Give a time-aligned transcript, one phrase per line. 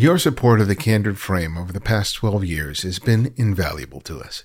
[0.00, 4.18] Your support of the Candid Frame over the past 12 years has been invaluable to
[4.18, 4.44] us.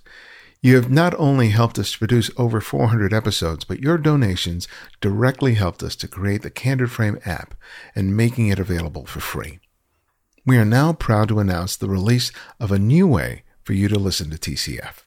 [0.62, 4.68] You have not only helped us produce over 400 episodes, but your donations
[5.00, 7.56] directly helped us to create the Candid Frame app
[7.96, 9.60] and making it available for free.
[10.46, 13.98] We are now proud to announce the release of a new way for you to
[13.98, 15.06] listen to TCF.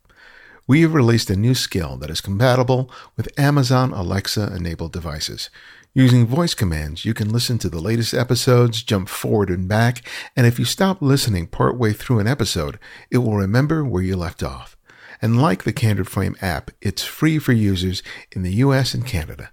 [0.67, 5.51] We have released a new skill that is compatible with Amazon Alexa enabled devices.
[5.99, 10.47] Using voice commands, you can listen to the latest episodes, jump forward and back, and
[10.47, 12.79] if you stop listening partway through an episode,
[13.11, 14.77] it will remember where you left off.
[15.20, 19.51] And like the Candid Frame app, it's free for users in the US and Canada.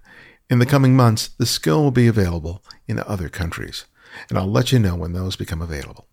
[0.48, 3.86] In the coming months, the skill will be available in other countries,
[4.28, 6.06] and I'll let you know when those become available.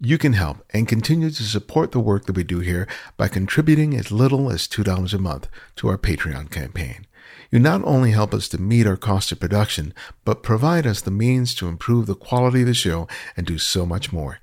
[0.00, 3.94] You can help and continue to support the work that we do here by contributing
[3.94, 7.06] as little as $2 a month to our Patreon campaign.
[7.54, 9.94] You not only help us to meet our cost of production,
[10.24, 13.86] but provide us the means to improve the quality of the show and do so
[13.86, 14.40] much more.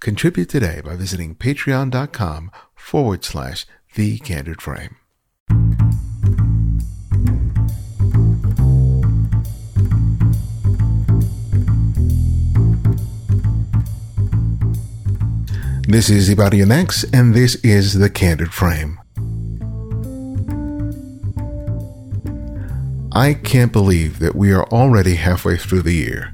[0.00, 4.96] Contribute today by visiting patreon.com forward slash the candid frame.
[15.88, 18.99] This is Ibarionex, X, and this is the Candid Frame.
[23.12, 26.32] I can't believe that we are already halfway through the year.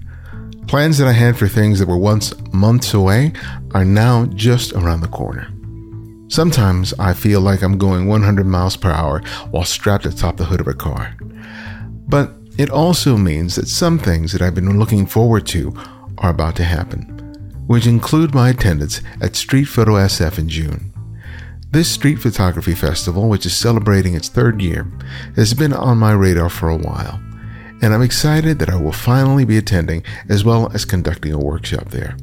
[0.66, 3.32] Plans that I had for things that were once months away
[3.72, 5.48] are now just around the corner.
[6.28, 10.60] Sometimes I feel like I'm going 100 miles per hour while strapped atop the hood
[10.60, 11.16] of a car.
[12.08, 15.72] But it also means that some things that I've been looking forward to
[16.18, 17.04] are about to happen,
[17.66, 20.92] which include my attendance at Street Photo SF in June.
[21.70, 24.90] This street photography festival, which is celebrating its third year,
[25.34, 27.20] has been on my radar for a while,
[27.82, 31.90] and I'm excited that I will finally be attending as well as conducting a workshop
[31.90, 32.16] there.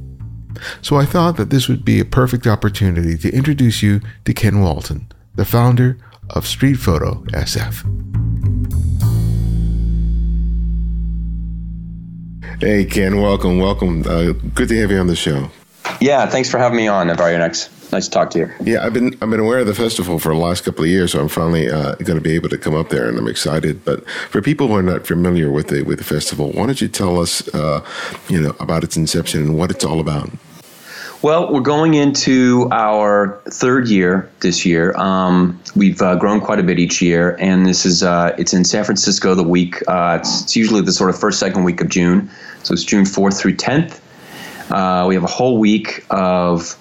[0.82, 4.62] So I thought that this would be a perfect opportunity to introduce you to Ken
[4.62, 5.98] Walton, the founder
[6.30, 7.84] of Street Photo SF.
[12.62, 14.04] Hey, Ken, welcome, welcome.
[14.08, 15.50] Uh, good to have you on the show.
[16.00, 17.73] Yeah, thanks for having me on, Ibarionex.
[17.94, 18.52] Nice to talk to you.
[18.64, 21.12] Yeah, I've been I've been aware of the festival for the last couple of years,
[21.12, 23.86] so I'm finally uh, going to be able to come up there, and I'm excited.
[23.86, 26.88] But for people who are not familiar with the with the festival, why don't you
[26.88, 27.86] tell us, uh,
[28.30, 30.32] you know, about its inception and what it's all about?
[31.22, 34.98] Well, we're going into our third year this year.
[34.98, 38.66] Um, we've uh, grown quite a bit each year, and this is uh, it's in
[38.66, 39.88] San Francisco the week.
[39.88, 42.28] Uh, it's, it's, usually the sort of first second week of June,
[42.64, 44.02] so it's June fourth through tenth.
[44.72, 46.76] Uh, we have a whole week of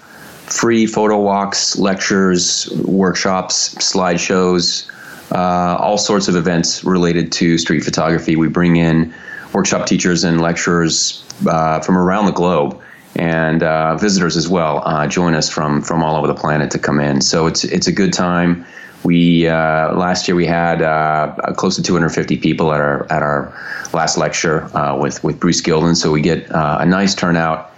[0.52, 4.88] free photo walks, lectures, workshops, slideshows,
[5.32, 8.36] uh, all sorts of events related to street photography.
[8.36, 9.14] We bring in
[9.54, 12.80] workshop teachers and lecturers uh, from around the globe.
[13.16, 16.78] And uh, visitors as well uh, join us from from all over the planet to
[16.78, 17.20] come in.
[17.20, 18.64] So it's it's a good time.
[19.04, 23.52] We uh, last year we had uh, close to 250 people at our at our
[23.92, 25.94] last lecture with with Bruce Gilden.
[25.94, 27.71] So we get a nice turnout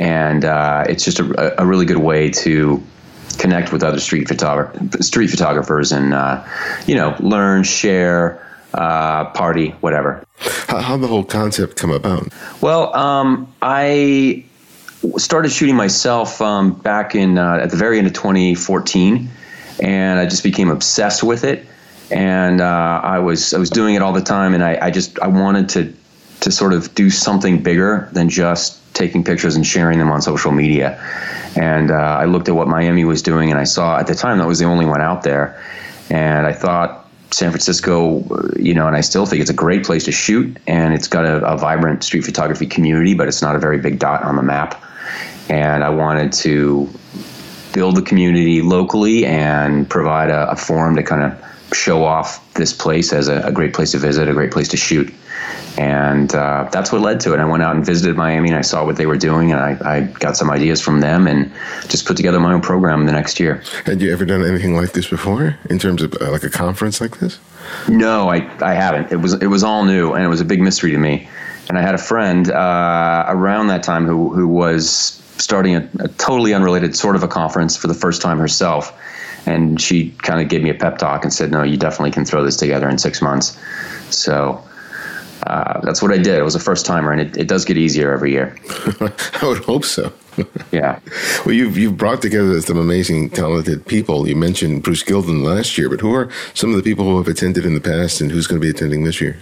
[0.00, 2.82] and uh, it's just a, a, really good way to
[3.36, 6.42] connect with other street photographer, street photographers, and uh,
[6.86, 10.24] you know, learn, share, uh, party, whatever.
[10.38, 12.32] How the whole concept come about?
[12.62, 14.46] Well, um, I
[15.18, 19.28] started shooting myself um, back in uh, at the very end of 2014,
[19.82, 21.66] and I just became obsessed with it.
[22.10, 25.18] And uh, I was I was doing it all the time, and I, I just
[25.20, 25.94] I wanted to
[26.40, 30.52] to sort of do something bigger than just taking pictures and sharing them on social
[30.52, 30.98] media.
[31.56, 34.38] And uh, I looked at what Miami was doing, and I saw at the time
[34.38, 35.60] that was the only one out there.
[36.08, 38.24] And I thought San Francisco,
[38.56, 41.24] you know, and I still think it's a great place to shoot, and it's got
[41.24, 44.42] a, a vibrant street photography community, but it's not a very big dot on the
[44.42, 44.82] map.
[45.48, 46.88] And I wanted to
[47.72, 52.72] build the community locally and provide a, a forum to kind of show off this
[52.72, 55.12] place as a, a great place to visit, a great place to shoot
[55.78, 57.40] and uh, that's what led to it.
[57.40, 59.96] I went out and visited Miami, and I saw what they were doing, and I,
[59.96, 61.50] I, got some ideas from them, and
[61.88, 63.62] just put together my own program the next year.
[63.86, 67.00] Had you ever done anything like this before, in terms of uh, like a conference
[67.00, 67.38] like this?
[67.88, 69.12] No, I, I haven't.
[69.12, 71.28] It was it was all new, and it was a big mystery to me.
[71.68, 76.08] And I had a friend uh, around that time who who was starting a, a
[76.08, 78.96] totally unrelated sort of a conference for the first time herself.
[79.46, 82.24] And she kind of gave me a pep talk and said, "No, you definitely can
[82.24, 83.58] throw this together in six months."
[84.10, 84.62] So
[85.46, 86.38] uh, that's what I did.
[86.38, 88.56] It was a first timer, and it, it does get easier every year.
[89.00, 90.12] I would hope so.
[90.72, 91.00] yeah.
[91.44, 94.28] Well, you've you've brought together some amazing, talented people.
[94.28, 97.28] You mentioned Bruce Gilden last year, but who are some of the people who have
[97.28, 99.38] attended in the past, and who's going to be attending this year?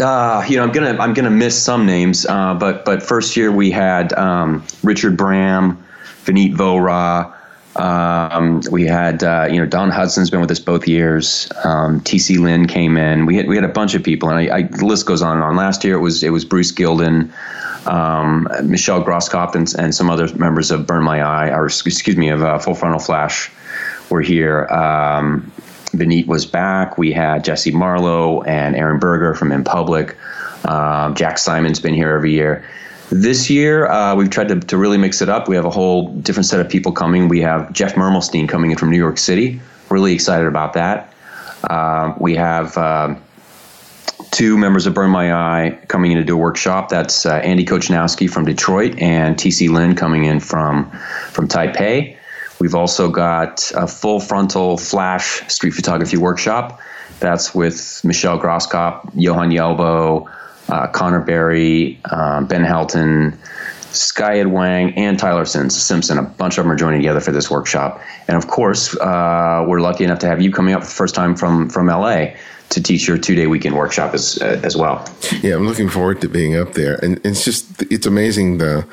[0.00, 3.52] uh, you know, I'm gonna I'm gonna miss some names, uh, but but first year
[3.52, 5.82] we had um, Richard Bram,
[6.24, 7.32] Vineet Vohra.
[7.76, 11.50] Um, we had uh, you know Don Hudson's been with us both years.
[11.64, 13.26] Um, TC Lin came in.
[13.26, 15.36] We had we had a bunch of people, and I, I, the list goes on
[15.36, 15.56] and on.
[15.56, 17.32] Last year it was it was Bruce Gilden,
[17.86, 22.28] um, Michelle Groskopf, and, and, some other members of Burn My Eye, or excuse me,
[22.28, 23.50] of uh, Full Frontal Flash
[24.08, 24.66] were here.
[24.66, 25.50] Um,
[25.92, 26.98] Vineet was back.
[26.98, 30.16] We had Jesse Marlow and Aaron Berger from In Public.
[30.64, 32.64] Um, Jack Simon's been here every year.
[33.10, 35.48] This year, uh, we've tried to, to really mix it up.
[35.48, 37.28] We have a whole different set of people coming.
[37.28, 39.60] We have Jeff Mermelstein coming in from New York City.
[39.90, 41.12] Really excited about that.
[41.64, 43.14] Uh, we have uh,
[44.30, 46.88] two members of Burn My Eye coming in to do a workshop.
[46.88, 50.90] That's uh, Andy Kochanowski from Detroit and TC Lin coming in from
[51.30, 52.16] from Taipei.
[52.58, 56.80] We've also got a full frontal flash street photography workshop.
[57.20, 60.28] That's with Michelle Groskopf, Johan Jehlbo,
[60.74, 63.36] uh, Connor Berry, um, Ben Helton,
[63.92, 66.18] Skyed Wang, and Tyler Simpson.
[66.18, 68.00] A bunch of them are joining together for this workshop.
[68.26, 71.14] And of course, uh, we're lucky enough to have you coming up for the first
[71.14, 72.34] time from, from LA
[72.74, 75.06] to teach your two day weekend workshop as uh, as well.
[75.42, 78.86] Yeah, I'm looking forward to being up there, and it's just it's amazing the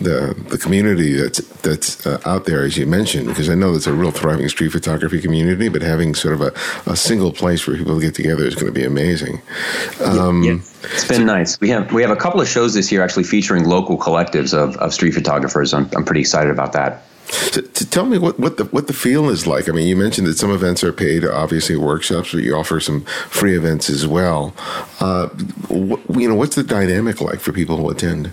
[0.00, 3.86] the the community that's that's uh, out there as you mentioned because I know it's
[3.86, 6.52] a real thriving street photography community, but having sort of a,
[6.90, 9.40] a single place where people get together is going to be amazing.
[10.04, 10.58] Um, yeah, yeah.
[10.84, 11.60] It's been so, nice.
[11.60, 14.76] We have we have a couple of shows this year actually featuring local collectives of,
[14.76, 15.74] of street photographers.
[15.74, 17.04] I'm, I'm pretty excited about that.
[17.28, 19.68] To, to, tell me what, what the what the feel is like.
[19.68, 23.02] I mean, you mentioned that some events are paid, obviously workshops, but you offer some
[23.28, 24.54] free events as well.
[24.98, 25.28] Uh,
[25.68, 28.32] what, you know, what's the dynamic like for people who attend?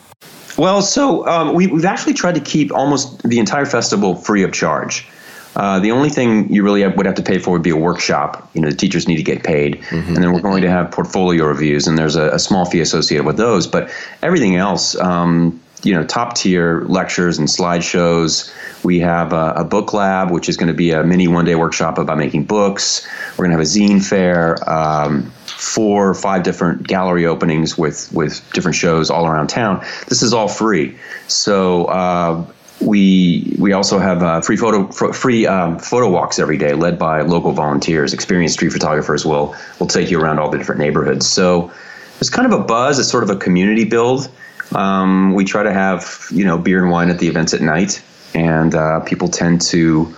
[0.57, 4.53] Well, so um, we, have actually tried to keep almost the entire festival free of
[4.53, 5.07] charge.
[5.56, 7.77] Uh, the only thing you really have, would have to pay for would be a
[7.77, 8.50] workshop.
[8.53, 10.15] You know, the teachers need to get paid, mm-hmm.
[10.15, 13.25] and then we're going to have portfolio reviews, and there's a, a small fee associated
[13.25, 13.65] with those.
[13.65, 13.89] But
[14.21, 18.51] everything else, um, you know top tier lectures and slideshows.
[18.83, 21.56] We have a, a, book lab, which is going to be a mini one day
[21.56, 23.07] workshop about making books.
[23.31, 28.12] We're going to have a zine fair, um, four or five different gallery openings with
[28.13, 29.83] with different shows all around town.
[30.07, 31.86] This is all free, so.
[31.86, 32.45] Uh,
[32.81, 37.21] we we also have uh, free photo free um, photo walks every day, led by
[37.21, 38.13] local volunteers.
[38.13, 41.25] Experienced street photographers will will take you around all the different neighborhoods.
[41.25, 41.71] So
[42.19, 43.00] it's kind of a buzz.
[43.00, 44.30] It's sort of a community build.
[44.75, 48.04] Um, we try to have you know beer and wine at the events at night,
[48.33, 50.13] and uh, people tend to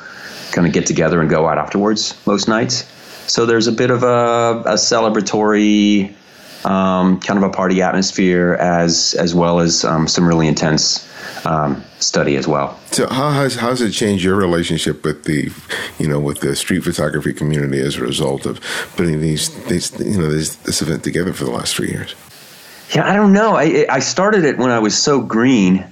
[0.51, 2.85] kind of get together and go out afterwards most nights.
[3.27, 6.15] So there's a bit of a, a celebratory
[6.65, 11.07] um, kind of a party atmosphere as as well as um, some really intense
[11.45, 12.79] um, study as well.
[12.91, 15.51] So how has how has it changed your relationship with the
[15.99, 18.59] you know with the street photography community as a result of
[18.95, 22.15] putting these these you know this, this event together for the last three years?
[22.91, 23.55] Yeah, I don't know.
[23.55, 25.85] I I started it when I was so green,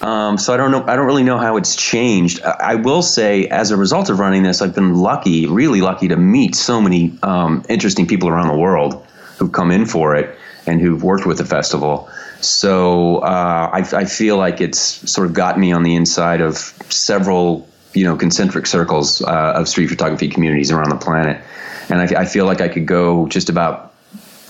[0.00, 0.84] um, so I don't know.
[0.84, 2.42] I don't really know how it's changed.
[2.42, 6.08] I, I, will say, as a result of running this, I've been lucky, really lucky,
[6.08, 9.06] to meet so many um, interesting people around the world
[9.38, 10.36] who've come in for it
[10.66, 12.08] and who've worked with the festival.
[12.40, 14.80] So uh, I, I feel like it's
[15.10, 16.56] sort of got me on the inside of
[16.88, 21.40] several, you know, concentric circles uh, of street photography communities around the planet,
[21.88, 23.94] and I, I feel like I could go just about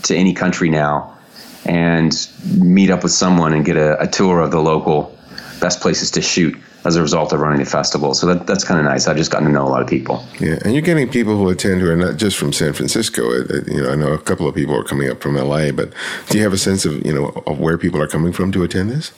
[0.04, 1.18] to any country now
[1.64, 5.16] and meet up with someone and get a, a tour of the local
[5.60, 8.14] best places to shoot as a result of running the festival.
[8.14, 9.06] So that, that's kind of nice.
[9.06, 10.24] I've just gotten to know a lot of people.
[10.38, 13.30] Yeah, and you're getting people who attend who are not just from San Francisco.
[13.66, 15.92] You know, I know a couple of people are coming up from LA, but
[16.28, 18.62] do you have a sense of you know of where people are coming from to
[18.62, 19.12] attend this?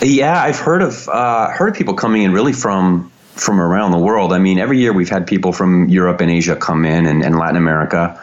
[0.00, 3.98] Yeah, I've heard of uh, heard of people coming in really from from around the
[3.98, 4.32] world.
[4.32, 7.36] I mean, every year we've had people from Europe and Asia come in, and, and
[7.36, 8.20] Latin America.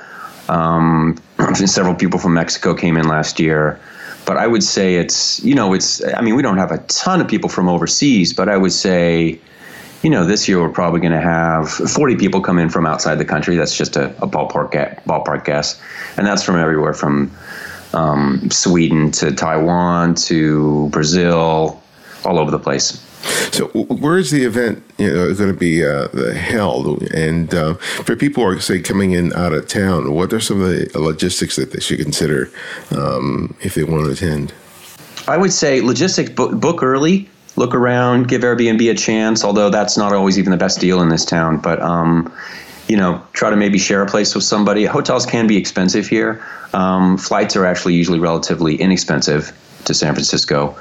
[0.50, 1.18] Um,
[1.53, 3.79] several people from Mexico came in last year.
[4.25, 7.22] But I would say it's, you know, it's, I mean, we don't have a ton
[7.22, 9.39] of people from overseas, but I would say,
[10.03, 13.15] you know, this year we're probably going to have 40 people come in from outside
[13.15, 13.56] the country.
[13.56, 14.72] That's just a, a ballpark,
[15.06, 15.82] ballpark guess.
[16.18, 17.32] And that's from everywhere from
[17.94, 21.82] um, Sweden to Taiwan to Brazil,
[22.24, 23.03] all over the place.
[23.52, 27.04] So, where is the event you know, going to be uh, held?
[27.12, 30.62] And uh, for people who are, say, coming in out of town, what are some
[30.62, 32.50] of the logistics that they should consider
[32.92, 34.54] um, if they want to attend?
[35.28, 39.98] I would say logistics book, book, early, look around, give Airbnb a chance, although that's
[39.98, 41.58] not always even the best deal in this town.
[41.58, 42.34] But, um,
[42.88, 44.86] you know, try to maybe share a place with somebody.
[44.86, 46.44] Hotels can be expensive here.
[46.74, 49.52] Um, flights are actually usually relatively inexpensive
[49.86, 50.78] to San Francisco.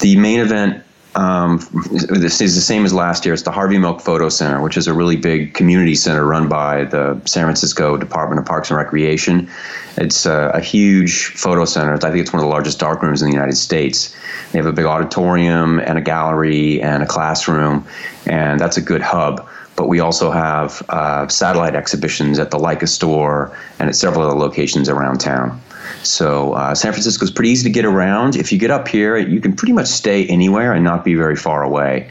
[0.00, 0.84] The main event
[1.18, 1.58] um,
[1.90, 3.34] this is the same as last year.
[3.34, 6.84] It's the Harvey Milk Photo Center, which is a really big community center run by
[6.84, 9.50] the San Francisco Department of Parks and Recreation.
[9.96, 11.94] It's a, a huge photo center.
[11.94, 14.14] I think it's one of the largest dark rooms in the United States.
[14.52, 17.84] They have a big auditorium and a gallery and a classroom,
[18.24, 22.88] and that's a good hub but we also have uh, satellite exhibitions at the Leica
[22.88, 25.60] store and at several other locations around town.
[26.02, 28.36] So uh, San Francisco is pretty easy to get around.
[28.36, 31.36] If you get up here, you can pretty much stay anywhere and not be very
[31.36, 32.10] far away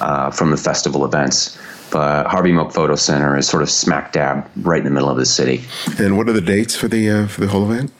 [0.00, 1.58] uh, from the festival events.
[1.90, 5.16] But Harvey Milk Photo Center is sort of smack dab right in the middle of
[5.16, 5.64] the city.
[5.98, 7.92] And what are the dates for the uh, for the whole event?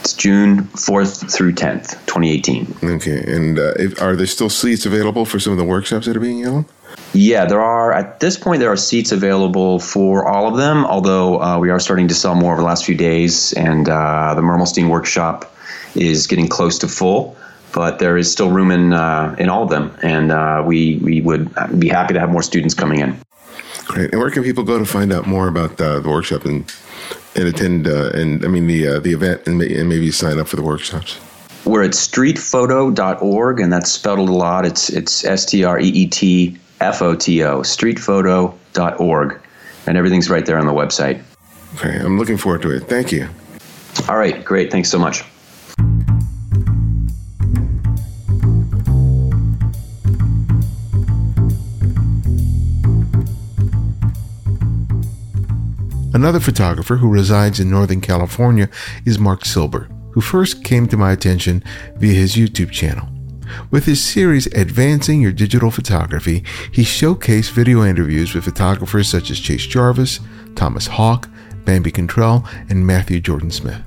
[0.00, 2.74] It's June 4th through 10th, 2018.
[2.82, 3.22] Okay.
[3.26, 6.20] And uh, if, are there still seats available for some of the workshops that are
[6.20, 6.64] being held?
[7.12, 7.92] Yeah, there are.
[7.92, 11.80] At this point, there are seats available for all of them, although uh, we are
[11.80, 15.52] starting to sell more over the last few days, and uh, the Mermelstein workshop
[15.96, 17.36] is getting close to full.
[17.72, 21.20] But there is still room in uh, in all of them, and uh, we we
[21.20, 23.16] would be happy to have more students coming in.
[23.86, 24.12] Great.
[24.12, 26.72] And where can people go to find out more about uh, the workshop and
[27.34, 30.56] and attend uh, and I mean the the event and, and maybe sign up for
[30.56, 31.18] the workshops?
[31.64, 34.64] We're at streetfoto.org, and that's spelled a lot.
[34.64, 39.40] It's it's S T R E E T F-O-T-O, streetfoto.org.
[39.86, 41.22] And everything's right there on the website.
[41.76, 42.80] Okay, I'm looking forward to it.
[42.80, 43.28] Thank you.
[44.08, 44.70] All right, great.
[44.70, 45.24] Thanks so much.
[56.12, 58.68] Another photographer who resides in Northern California
[59.06, 61.62] is Marc Silber, who first came to my attention
[61.96, 63.08] via his YouTube channel.
[63.70, 69.40] With his series Advancing Your Digital Photography, he showcased video interviews with photographers such as
[69.40, 70.20] Chase Jarvis,
[70.54, 71.28] Thomas Hawk,
[71.64, 73.82] Bambi Cantrell, and Matthew Jordan Smith.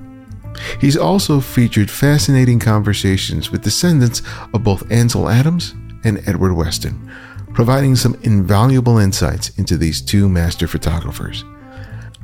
[0.80, 7.10] He's also featured fascinating conversations with descendants of both Ansel Adams and Edward Weston,
[7.52, 11.44] providing some invaluable insights into these two master photographers.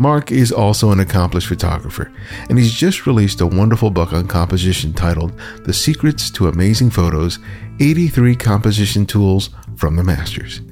[0.01, 2.11] Marc is also an accomplished photographer,
[2.49, 7.39] and he's just released a wonderful book on composition titled The Secrets to Amazing Photos
[7.81, 10.63] 83 Composition Tools from the Masters.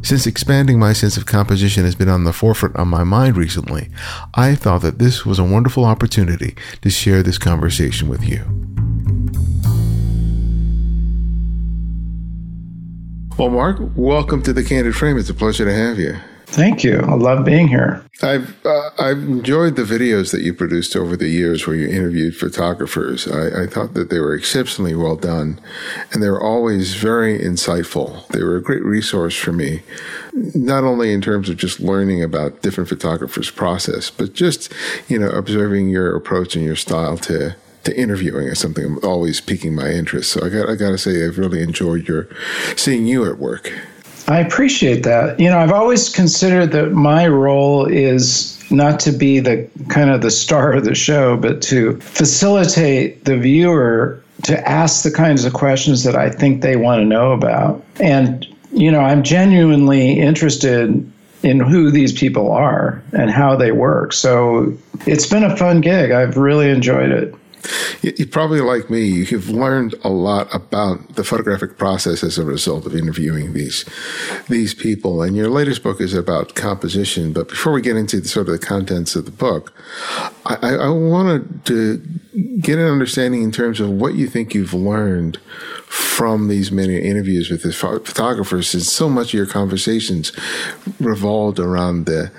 [0.00, 3.90] Since expanding my sense of composition has been on the forefront of my mind recently,
[4.32, 8.40] I thought that this was a wonderful opportunity to share this conversation with you.
[13.36, 15.18] Well, Marc, welcome to the Candid Frame.
[15.18, 16.16] It's a pleasure to have you.
[16.52, 16.98] Thank you.
[16.98, 18.04] I love being here.
[18.22, 22.36] I've uh, I've enjoyed the videos that you produced over the years where you interviewed
[22.36, 23.28] photographers.
[23.28, 25.60] I, I, thought that they were exceptionally well done,
[26.12, 28.26] and they were always very insightful.
[28.28, 29.82] They were a great resource for me,
[30.32, 34.72] not only in terms of just learning about different photographers' process, but just
[35.08, 37.54] you know observing your approach and your style to
[37.84, 40.32] to interviewing is something always piquing my interest.
[40.32, 42.28] So I got I got to say I've really enjoyed your
[42.76, 43.72] seeing you at work.
[44.30, 45.40] I appreciate that.
[45.40, 50.22] You know, I've always considered that my role is not to be the kind of
[50.22, 55.52] the star of the show, but to facilitate the viewer to ask the kinds of
[55.52, 57.84] questions that I think they want to know about.
[57.98, 64.12] And, you know, I'm genuinely interested in who these people are and how they work.
[64.12, 66.10] So it's been a fun gig.
[66.10, 67.34] I've really enjoyed it.
[68.02, 72.86] You, probably like me, you've learned a lot about the photographic process as a result
[72.86, 73.84] of interviewing these
[74.48, 75.22] these people.
[75.22, 77.32] And your latest book is about composition.
[77.32, 79.72] But before we get into the, sort of the contents of the book,
[80.46, 81.98] I, I wanted to
[82.60, 85.38] get an understanding in terms of what you think you've learned
[85.86, 90.32] from these many interviews with the photographers, since so much of your conversations
[91.00, 92.30] revolved around the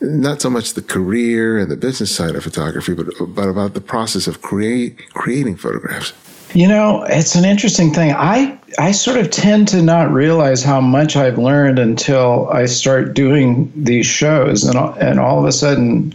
[0.00, 3.80] not so much the career and the business side of photography, but, but about the
[3.80, 6.12] process of create, creating photographs.
[6.52, 8.12] You know, it's an interesting thing.
[8.12, 13.14] I I sort of tend to not realize how much I've learned until I start
[13.14, 16.12] doing these shows, and and all of a sudden,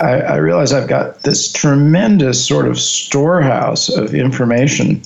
[0.00, 5.02] I, I realize I've got this tremendous sort of storehouse of information.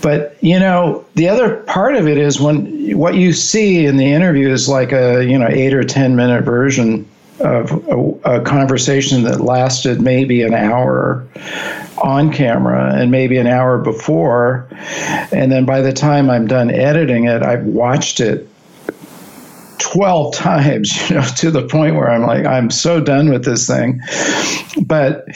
[0.00, 4.10] But you know, the other part of it is when what you see in the
[4.10, 7.06] interview is like a you know eight or ten minute version
[7.40, 11.26] of a, a, conversation that lasted maybe an hour
[12.02, 14.66] on camera and maybe an hour before.
[15.32, 18.48] And then by the time I'm done editing it, I've watched it
[19.78, 23.66] 12 times, you know, to the point where I'm like, I'm so done with this
[23.66, 24.00] thing.
[24.82, 25.26] But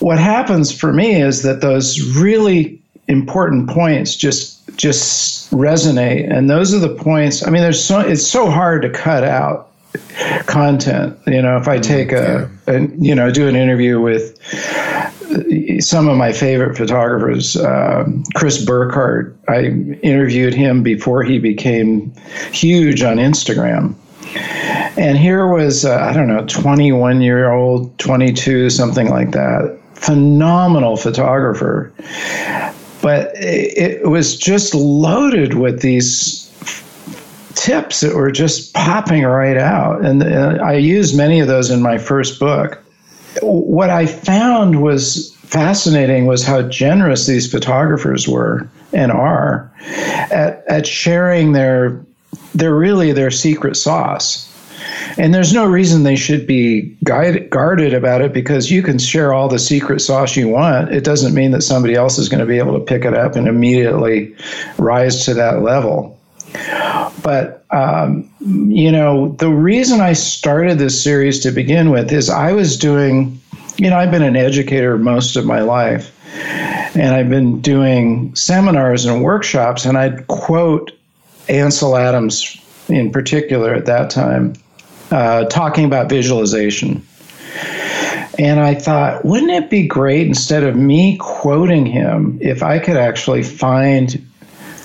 [0.00, 6.74] what happens for me is that those really important points just just resonate and those
[6.74, 9.70] are the points i mean there's so it's so hard to cut out
[10.46, 11.18] content.
[11.26, 14.38] You know, if I mm, take a, a, you know, do an interview with
[15.80, 17.56] some of my favorite photographers.
[17.56, 19.66] Uh, Chris Burkard, I
[20.02, 22.12] interviewed him before he became
[22.52, 23.94] huge on Instagram.
[24.96, 29.78] And here was, uh, I don't know, 21 year old, 22, something like that.
[29.94, 31.92] Phenomenal photographer.
[33.00, 36.47] But it, it was just loaded with these
[37.58, 40.04] tips that were just popping right out.
[40.04, 42.82] And uh, I used many of those in my first book.
[43.42, 49.70] What I found was fascinating was how generous these photographers were and are
[50.30, 52.04] at, at sharing their
[52.54, 54.44] they're really their secret sauce.
[55.16, 59.48] And there's no reason they should be guarded about it because you can share all
[59.48, 60.92] the secret sauce you want.
[60.92, 63.34] It doesn't mean that somebody else is going to be able to pick it up
[63.34, 64.34] and immediately
[64.76, 66.17] rise to that level.
[67.22, 72.52] But, um, you know, the reason I started this series to begin with is I
[72.52, 73.40] was doing,
[73.76, 76.14] you know, I've been an educator most of my life.
[76.94, 80.92] And I've been doing seminars and workshops, and I'd quote
[81.48, 82.56] Ansel Adams
[82.88, 84.54] in particular at that time,
[85.10, 87.06] uh, talking about visualization.
[88.38, 92.96] And I thought, wouldn't it be great instead of me quoting him if I could
[92.96, 94.24] actually find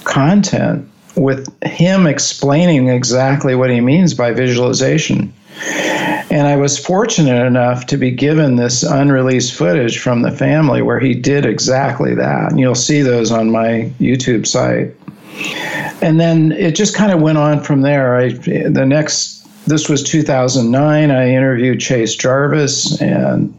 [0.04, 5.34] content with him explaining exactly what he means by visualization?
[6.32, 11.00] And I was fortunate enough to be given this unreleased footage from the family where
[11.00, 12.52] he did exactly that.
[12.52, 14.96] And you'll see those on my YouTube site
[16.02, 18.18] and then it just kind of went on from there.
[18.18, 21.12] I the next this was 2009.
[21.12, 23.54] I interviewed Chase Jarvis, and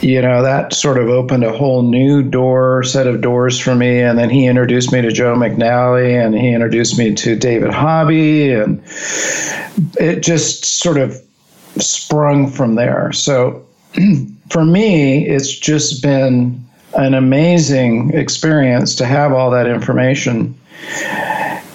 [0.00, 4.00] you know that sort of opened a whole new door set of doors for me.
[4.00, 8.52] And then he introduced me to Joe McNally, and he introduced me to David Hobby,
[8.52, 8.82] and
[9.98, 11.20] it just sort of
[11.76, 13.12] sprung from there.
[13.12, 13.64] So
[14.50, 16.64] for me, it's just been
[16.96, 20.58] an amazing experience to have all that information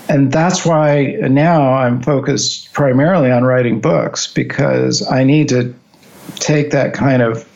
[0.10, 5.74] and that's why now I'm focused primarily on writing books because I need to
[6.36, 7.48] take that kind of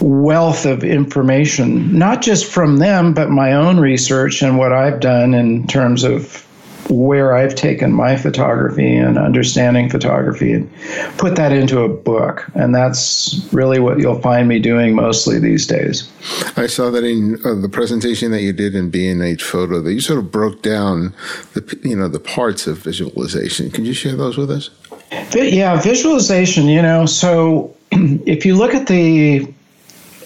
[0.00, 5.34] wealth of information, not just from them, but my own research and what I've done
[5.34, 6.46] in terms of
[6.88, 10.70] where I've taken my photography and understanding photography and
[11.16, 12.48] put that into a book.
[12.54, 16.10] And that's really what you'll find me doing mostly these days.
[16.56, 20.00] I saw that in uh, the presentation that you did in B&H Photo that you
[20.00, 21.14] sort of broke down
[21.54, 23.70] the you know the parts of visualization.
[23.70, 24.70] Can you share those with us?
[25.34, 27.74] Yeah, visualization, you know, so
[28.26, 29.46] if you look at the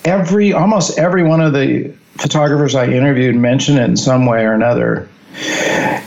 [0.05, 4.52] every almost every one of the photographers I interviewed mentioned it in some way or
[4.52, 5.09] another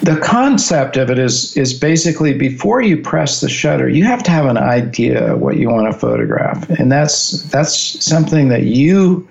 [0.02, 4.32] the concept of it is is basically before you press the shutter, you have to
[4.32, 9.28] have an idea what you want to photograph, and that's that's something that you,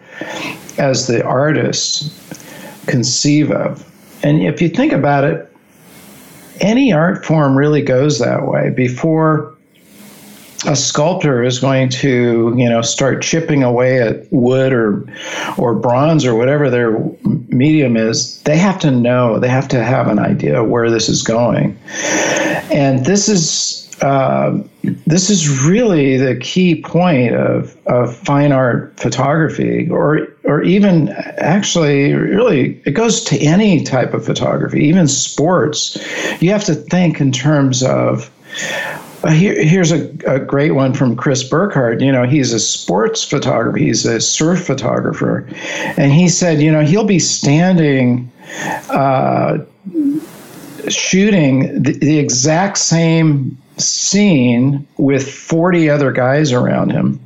[0.78, 2.12] as the artist,
[2.86, 3.84] conceive of.
[4.22, 5.52] And if you think about it,
[6.60, 8.70] any art form really goes that way.
[8.70, 9.56] Before
[10.66, 15.04] a sculptor is going to, you know, start chipping away at wood or
[15.56, 16.98] or bronze or whatever their
[17.48, 21.22] medium is, they have to know, they have to have an idea where this is
[21.22, 21.78] going.
[22.72, 24.56] And this is uh,
[25.06, 32.14] this is really the key point of, of fine art photography, or or even actually,
[32.14, 35.98] really, it goes to any type of photography, even sports.
[36.40, 38.30] You have to think in terms of
[39.30, 42.00] here, here's a, a, great one from Chris Burkard.
[42.00, 45.48] You know, he's a sports photographer, he's a surf photographer.
[45.96, 48.30] And he said, you know, he'll be standing
[48.90, 49.58] uh,
[50.88, 57.20] shooting the, the exact same scene with 40 other guys around him.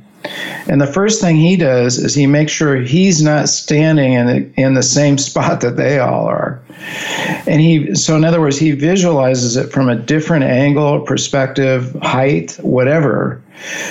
[0.67, 4.61] And the first thing he does is he makes sure he's not standing in the,
[4.61, 6.61] in the same spot that they all are.
[7.45, 12.57] And he, so in other words, he visualizes it from a different angle, perspective, height,
[12.61, 13.41] whatever,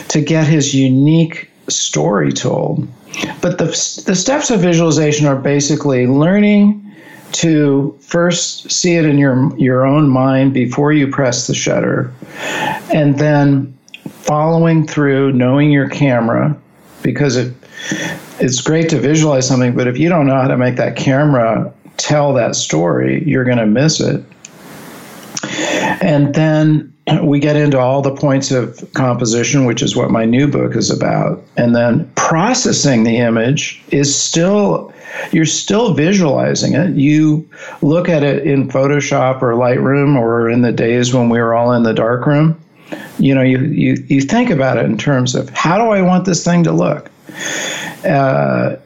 [0.09, 2.88] to get his unique story told.
[3.40, 3.66] But the,
[4.07, 6.79] the steps of visualization are basically learning
[7.33, 12.12] to first see it in your your own mind before you press the shutter
[12.92, 13.71] and then
[14.22, 16.56] following through knowing your camera
[17.02, 17.52] because it
[18.38, 21.72] it's great to visualize something but if you don't know how to make that camera
[21.96, 24.24] tell that story, you're going to miss it.
[26.02, 30.46] And then we get into all the points of composition, which is what my new
[30.48, 31.42] book is about.
[31.56, 34.92] And then processing the image is still,
[35.32, 36.94] you're still visualizing it.
[36.94, 37.48] You
[37.82, 41.72] look at it in Photoshop or Lightroom or in the days when we were all
[41.72, 42.61] in the darkroom.
[43.18, 46.24] You know, you, you, you think about it in terms of how do I want
[46.24, 47.11] this thing to look?
[48.05, 48.76] Uh,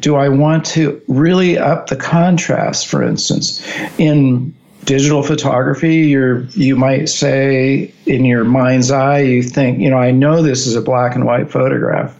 [0.00, 3.66] do I want to really up the contrast, for instance?
[3.98, 9.98] In digital photography, you're, you might say in your mind's eye, you think, you know,
[9.98, 12.18] I know this is a black and white photograph.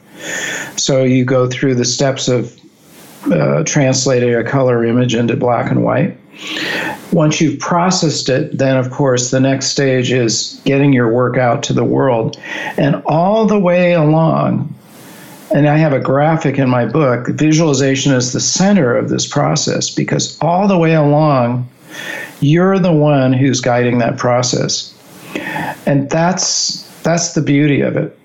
[0.77, 2.59] So you go through the steps of
[3.31, 6.17] uh, translating a color image into black and white.
[7.13, 11.63] Once you've processed it, then of course the next stage is getting your work out
[11.63, 12.39] to the world.
[12.77, 14.75] And all the way along,
[15.55, 19.91] and I have a graphic in my book, visualization is the center of this process
[19.91, 21.69] because all the way along,
[22.41, 24.95] you're the one who's guiding that process.
[25.87, 28.19] And that's that's the beauty of it.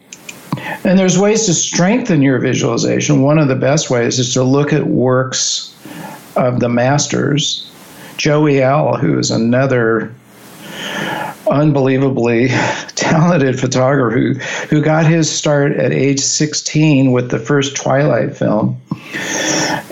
[0.83, 3.21] And there's ways to strengthen your visualization.
[3.21, 5.75] One of the best ways is to look at works
[6.35, 7.69] of the masters.
[8.17, 10.13] Joey L., who is another
[11.49, 12.47] unbelievably
[12.95, 14.33] talented photographer who,
[14.67, 18.79] who got his start at age 16 with the first Twilight film.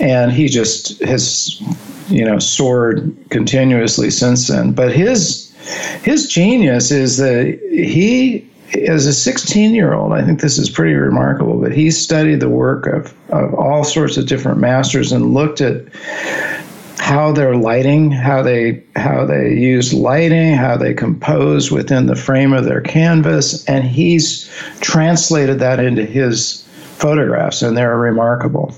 [0.00, 1.60] And he just has,
[2.08, 4.72] you know, soared continuously since then.
[4.72, 5.46] But his
[6.04, 10.94] his genius is that he as a 16 year old, I think this is pretty
[10.94, 15.60] remarkable, but he studied the work of, of all sorts of different masters and looked
[15.60, 15.84] at
[17.06, 22.52] how they're lighting, how they how they use lighting, how they compose within the frame
[22.52, 26.62] of their canvas, and he's translated that into his
[26.98, 28.74] photographs, and they're remarkable.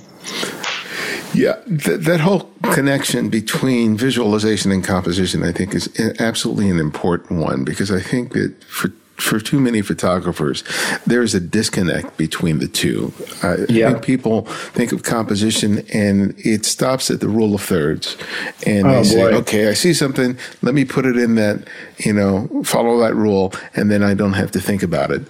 [1.32, 5.88] Yeah, th- that whole connection between visualization and composition, I think, is
[6.20, 10.62] absolutely an important one because I think that for for too many photographers,
[11.06, 13.12] there's a disconnect between the two.
[13.42, 13.90] I yeah.
[13.90, 18.16] think people think of composition and it stops at the rule of thirds.
[18.64, 19.36] And oh, they say, boy.
[19.38, 21.66] okay, I see something, let me put it in that,
[21.98, 25.22] you know, follow that rule, and then I don't have to think about it.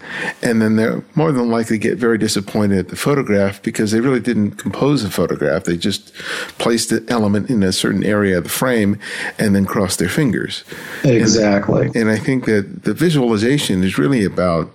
[0.42, 4.20] And then they're more than likely get very disappointed at the photograph because they really
[4.20, 5.64] didn't compose a photograph.
[5.64, 6.14] They just
[6.58, 8.98] placed the element in a certain area of the frame
[9.38, 10.62] and then crossed their fingers.
[11.04, 11.86] Exactly.
[11.86, 14.70] And, and I think that the visualization is really about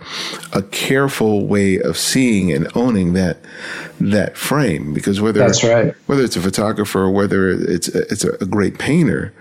[0.53, 3.37] a careful way of seeing and owning that
[3.99, 4.93] that frame.
[4.93, 8.79] Because whether that's right, whether it's a photographer or whether it's a, it's a great
[8.79, 9.33] painter,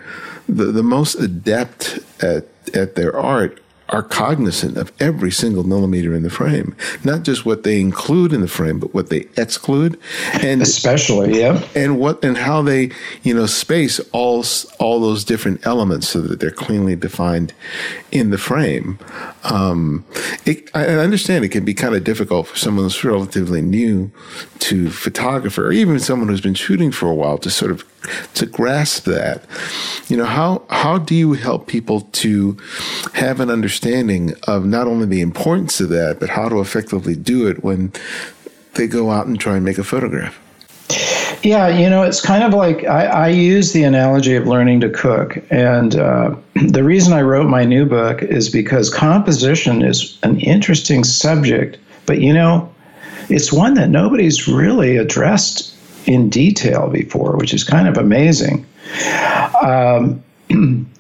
[0.49, 3.62] the the most adept at at their art
[3.93, 6.75] are cognizant of every single millimeter in the frame,
[7.05, 10.01] not just what they include in the frame, but what they exclude,
[10.43, 12.91] and especially yeah, and what and how they
[13.23, 14.45] you know space all
[14.81, 17.53] all those different elements so that they're cleanly defined
[18.11, 18.99] in the frame.
[19.45, 20.05] Um,
[20.47, 24.11] it, I understand it can be kind of difficult for someone who's relatively new
[24.61, 27.85] to photographer, or even someone who's been shooting for a while, to sort of
[28.35, 29.45] to grasp that.
[30.09, 32.57] You know, how how do you help people to
[33.15, 37.47] have an understanding of not only the importance of that, but how to effectively do
[37.49, 37.93] it when
[38.75, 40.39] they go out and try and make a photograph?
[41.43, 44.91] Yeah, you know, it's kind of like I, I use the analogy of learning to
[44.91, 45.43] cook.
[45.51, 51.03] And uh, the reason I wrote my new book is because composition is an interesting
[51.03, 52.73] subject, but you know,
[53.29, 55.75] it's one that nobody's really addressed
[56.07, 58.67] in detail before, which is kind of amazing.
[59.63, 60.23] Um,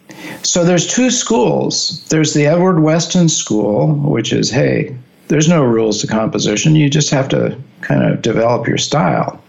[0.43, 2.05] so there's two schools.
[2.09, 4.97] There's the Edward Weston School, which is hey,
[5.29, 6.77] there's no rules to composition.
[6.77, 9.43] You just have to kind of develop your style.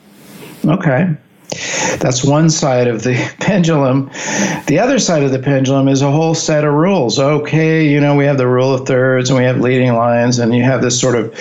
[0.66, 1.16] Okay.
[2.00, 4.10] That's one side of the pendulum.
[4.68, 7.20] The other side of the pendulum is a whole set of rules.
[7.20, 10.56] Okay, you know, we have the rule of thirds and we have leading lines, and
[10.56, 11.34] you have this sort of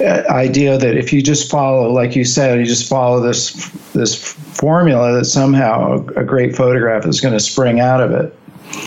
[0.00, 4.14] uh, idea that if you just follow, like you said, you just follow this this
[4.14, 8.36] formula, that somehow a great photograph is going to spring out of it.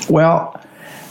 [0.10, 0.60] Well,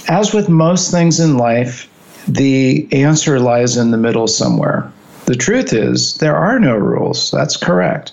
[0.09, 1.89] as with most things in life,
[2.29, 4.91] the answer lies in the middle somewhere.
[5.27, 7.31] The truth is, there are no rules.
[7.31, 8.13] That's correct.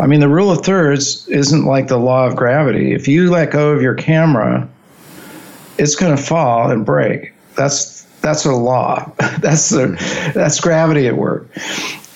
[0.00, 2.92] I mean, the rule of thirds isn't like the law of gravity.
[2.92, 4.68] If you let go of your camera,
[5.78, 7.32] it's going to fall and break.
[7.56, 9.12] That's that's a law.
[9.40, 11.48] that's the that's gravity at work.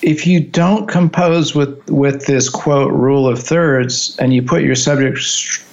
[0.08, 4.74] If you don't compose with with this quote rule of thirds and you put your
[4.74, 5.20] subject,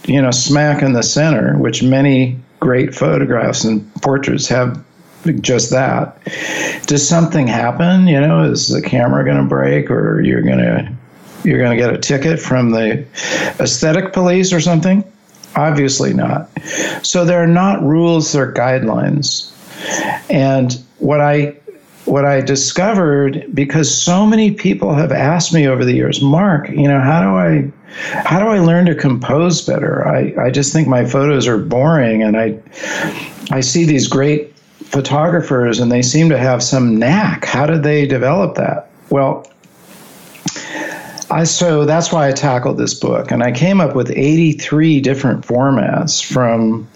[0.10, 4.84] you know, smack in the center, which many great photographs and portraits have
[5.40, 6.22] just that.
[6.86, 8.08] Does something happen?
[8.08, 10.92] You know, is the camera going to break, or you're going to
[11.46, 13.06] you're going to get a ticket from the
[13.62, 15.04] aesthetic police or something?
[15.56, 16.50] Obviously not.
[17.04, 19.52] So there are not rules, they're guidelines.
[20.30, 21.56] And what I
[22.06, 26.88] what I discovered because so many people have asked me over the years, Marc, you
[26.88, 27.72] know, how do I
[28.24, 30.08] how do I learn to compose better?
[30.08, 32.60] I, I just think my photos are boring and I
[33.52, 37.46] I see these great photographers and they seem to have some knack.
[37.46, 38.90] How did they develop that?
[39.10, 39.50] Well,
[41.32, 45.46] I so that's why I tackled this book, and I came up with 83 different
[45.46, 46.88] formats from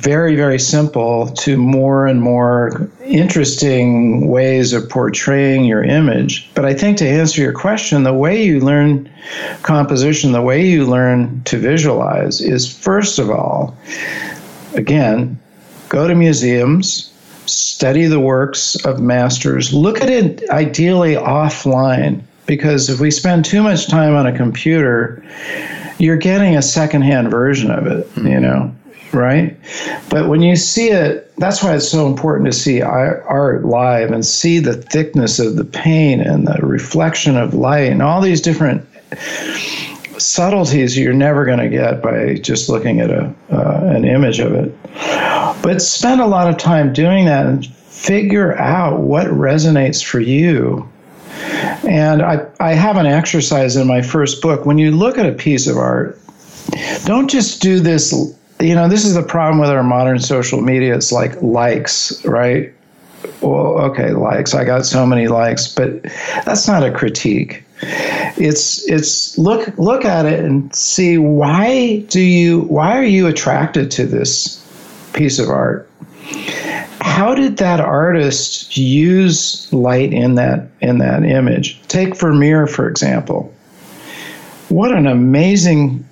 [0.00, 6.48] very very simple to more and more interesting ways of portraying your image.
[6.54, 9.10] But I think to answer your question, the way you learn
[9.62, 13.76] composition, the way you learn to visualize is first of all,
[14.74, 15.38] again,
[15.88, 17.12] go to museums
[17.48, 23.62] study the works of masters, look at it ideally offline, because if we spend too
[23.62, 25.22] much time on a computer,
[25.98, 28.42] you're getting a secondhand version of it, you hmm.
[28.42, 28.74] know,
[29.12, 29.56] right?
[30.08, 34.24] But when you see it, that's why it's so important to see art live and
[34.24, 38.86] see the thickness of the paint and the reflection of light and all these different
[40.18, 44.52] subtleties you're never going to get by just looking at a uh, an image of
[44.52, 44.74] it.
[45.62, 50.88] But spend a lot of time doing that and figure out what resonates for you.
[51.86, 54.66] And I, I have an exercise in my first book.
[54.66, 56.20] When you look at a piece of art,
[57.04, 58.36] don't just do this.
[58.60, 60.94] You know, this is the problem with our modern social media.
[60.94, 62.72] It's like likes, right?
[63.40, 64.54] Well, okay, likes.
[64.54, 66.02] I got so many likes, but
[66.44, 72.62] that's not a critique it's it's look look at it and see why do you
[72.62, 74.64] why are you attracted to this
[75.12, 75.88] piece of art
[77.00, 83.52] how did that artist use light in that in that image take vermeer for example
[84.68, 86.04] what an amazing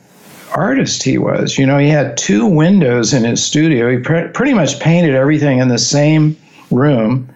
[0.57, 4.55] artist he was you know he had two windows in his studio he pre- pretty
[4.55, 6.37] much painted everything in the same
[6.71, 7.29] room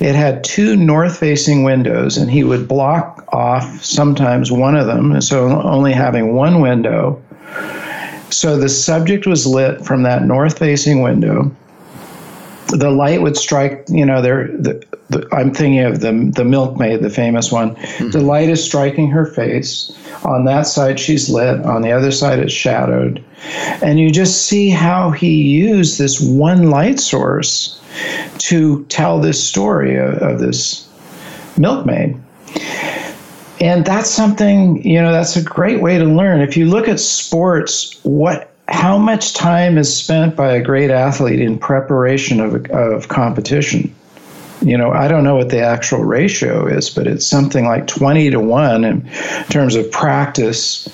[0.00, 5.20] it had two north facing windows, and he would block off sometimes one of them,
[5.20, 7.20] so only having one window.
[8.30, 11.54] So the subject was lit from that north facing window.
[12.70, 14.48] The light would strike, you know, there.
[14.48, 17.74] The, the, I'm thinking of the the milkmaid, the famous one.
[17.76, 18.10] Mm-hmm.
[18.10, 19.92] The light is striking her face.
[20.24, 21.60] On that side, she's lit.
[21.64, 23.24] On the other side, it's shadowed,
[23.82, 27.80] and you just see how he used this one light source
[28.38, 30.88] to tell this story of, of this
[31.56, 32.20] milkmaid.
[33.60, 36.40] And that's something, you know, that's a great way to learn.
[36.40, 41.40] If you look at sports, what how much time is spent by a great athlete
[41.40, 43.94] in preparation of, of competition?
[44.62, 48.30] you know, I don't know what the actual ratio is, but it's something like 20
[48.30, 49.08] to 1 in
[49.48, 50.88] terms of practice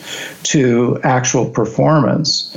[0.44, 2.56] to actual performance.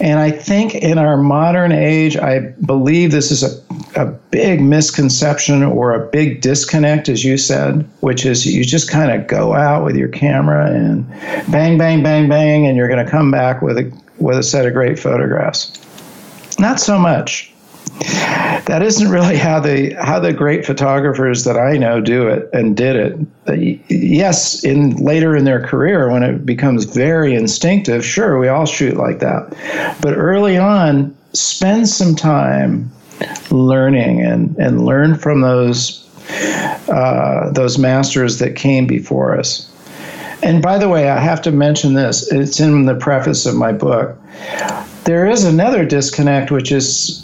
[0.00, 5.62] And I think in our modern age, I believe this is a, a big misconception
[5.62, 9.84] or a big disconnect, as you said, which is you just kind of go out
[9.84, 11.08] with your camera and
[11.52, 14.66] bang, bang, bang, bang, and you're going to come back with a, with a set
[14.66, 15.78] of great photographs.
[16.58, 17.52] Not so much
[18.66, 22.76] that isn't really how the how the great photographers that I know do it and
[22.76, 23.88] did it.
[23.88, 28.96] Yes, in later in their career when it becomes very instinctive, sure, we all shoot
[28.96, 29.54] like that.
[30.00, 32.90] But early on, spend some time
[33.50, 36.08] learning and and learn from those
[36.88, 39.68] uh, those masters that came before us.
[40.42, 42.30] And by the way, I have to mention this.
[42.32, 44.18] It's in the preface of my book.
[45.04, 47.22] There is another disconnect, which is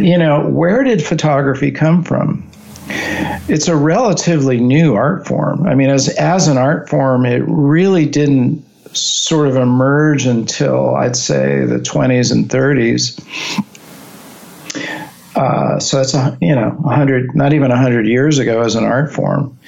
[0.00, 2.46] you know, where did photography come from?
[3.48, 5.66] It's a relatively new art form.
[5.66, 11.16] I mean, as as an art form, it really didn't sort of emerge until I'd
[11.16, 13.18] say the 20s and 30s.
[15.42, 19.12] Uh, so it's a you know 100 not even 100 years ago as an art
[19.12, 19.58] form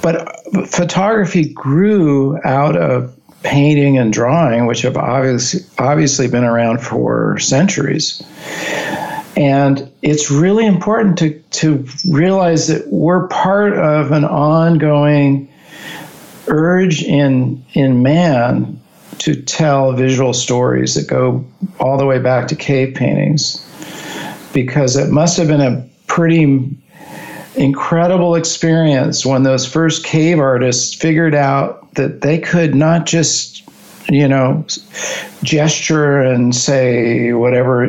[0.00, 0.26] but
[0.66, 8.22] photography grew out of painting and drawing which have obviously obviously been around for centuries
[9.36, 15.50] and it's really important to, to realize that we're part of an ongoing
[16.48, 18.80] urge in, in man
[19.18, 21.44] to tell visual stories that go
[21.78, 23.66] all the way back to cave paintings.
[24.52, 26.68] Because it must have been a pretty
[27.56, 33.60] incredible experience when those first cave artists figured out that they could not just
[34.10, 34.64] you know,
[35.42, 37.86] gesture and say whatever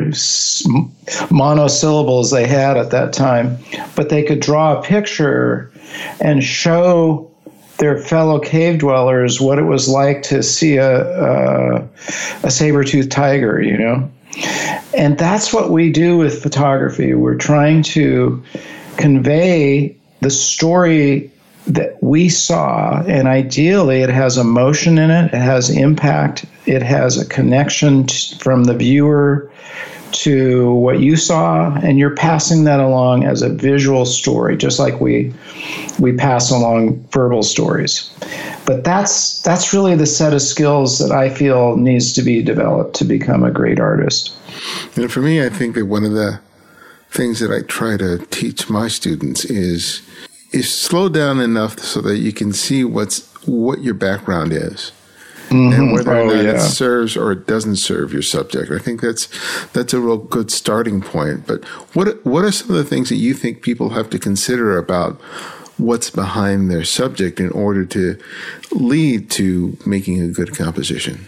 [1.30, 3.58] monosyllables they had at that time,
[3.96, 5.72] but they could draw a picture
[6.20, 7.28] and show
[7.78, 11.88] their fellow cave dwellers what it was like to see a, a,
[12.44, 14.08] a saber-toothed tiger, you know.
[14.96, 17.14] And that's what we do with photography.
[17.14, 18.42] We're trying to
[18.96, 21.30] convey the story
[21.66, 27.16] that we saw, and ideally it has emotion in it, it has impact, it has
[27.16, 29.48] a connection t- from the viewer
[30.12, 35.00] to what you saw and you're passing that along as a visual story just like
[35.00, 35.32] we
[35.98, 38.10] we pass along verbal stories
[38.66, 42.94] but that's that's really the set of skills that I feel needs to be developed
[42.96, 44.34] to become a great artist
[44.96, 46.40] and for me I think that one of the
[47.10, 50.02] things that I try to teach my students is
[50.52, 54.92] is slow down enough so that you can see what's what your background is
[55.52, 55.80] mm-hmm.
[55.80, 56.54] and whether oh, or not yeah.
[56.54, 58.70] it serves or it doesn't serve your subject.
[58.70, 59.28] I think that's
[59.72, 61.46] that's a real good starting point.
[61.46, 64.76] But what what are some of the things that you think people have to consider
[64.78, 65.20] about
[65.78, 68.18] what's behind their subject in order to
[68.72, 71.26] lead to making a good composition?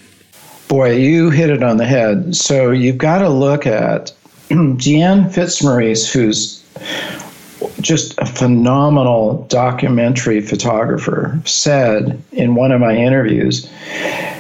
[0.69, 2.35] Boy, you hit it on the head.
[2.35, 4.13] So you've got to look at
[4.49, 6.63] Deanne Fitzmaurice, who's
[7.81, 13.69] just a phenomenal documentary photographer, said in one of my interviews,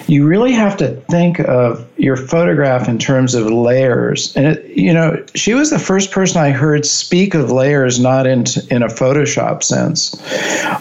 [0.06, 4.36] you really have to think of your photograph in terms of layers.
[4.36, 8.26] And it, you know, she was the first person I heard speak of layers not
[8.26, 10.14] in in a Photoshop sense,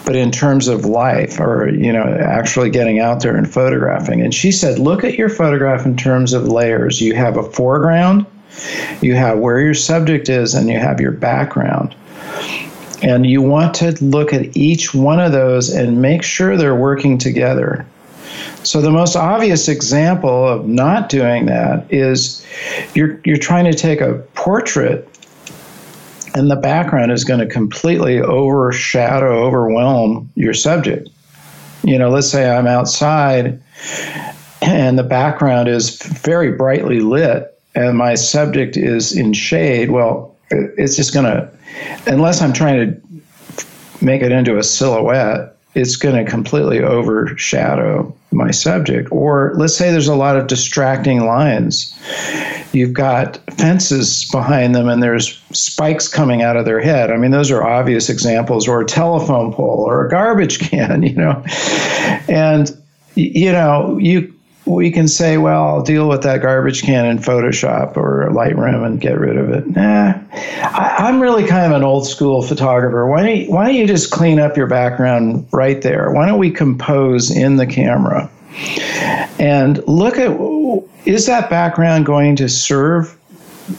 [0.04, 4.20] but in terms of life or you know, actually getting out there and photographing.
[4.20, 7.00] And she said, look at your photograph in terms of layers.
[7.00, 8.26] You have a foreground,
[9.00, 11.94] you have where your subject is, and you have your background.
[13.02, 17.18] And you want to look at each one of those and make sure they're working
[17.18, 17.86] together.
[18.62, 22.44] So the most obvious example of not doing that is
[22.94, 25.06] you're you're trying to take a portrait
[26.34, 31.08] and the background is going to completely overshadow, overwhelm your subject.
[31.84, 33.62] You know, let's say I'm outside
[34.62, 39.90] and the background is very brightly lit and my subject is in shade.
[39.90, 40.33] Well,
[40.76, 41.50] it's just going to
[42.06, 48.50] unless I'm trying to make it into a silhouette, it's going to completely overshadow my
[48.50, 49.10] subject.
[49.10, 51.98] Or let's say there's a lot of distracting lines.
[52.72, 57.10] You've got fences behind them and there's spikes coming out of their head.
[57.10, 61.14] I mean, those are obvious examples, or a telephone pole or a garbage can, you
[61.14, 61.44] know.
[62.28, 62.70] And,
[63.14, 64.33] you know, you
[64.66, 69.00] we can say, well, I'll deal with that garbage can in Photoshop or Lightroom and
[69.00, 69.66] get rid of it.
[69.68, 73.06] Nah, I, am really kind of an old school photographer.
[73.06, 76.10] Why don't, you, why don't you just clean up your background right there?
[76.12, 78.30] Why don't we compose in the camera?
[79.38, 80.30] And look at
[81.04, 83.18] is that background going to serve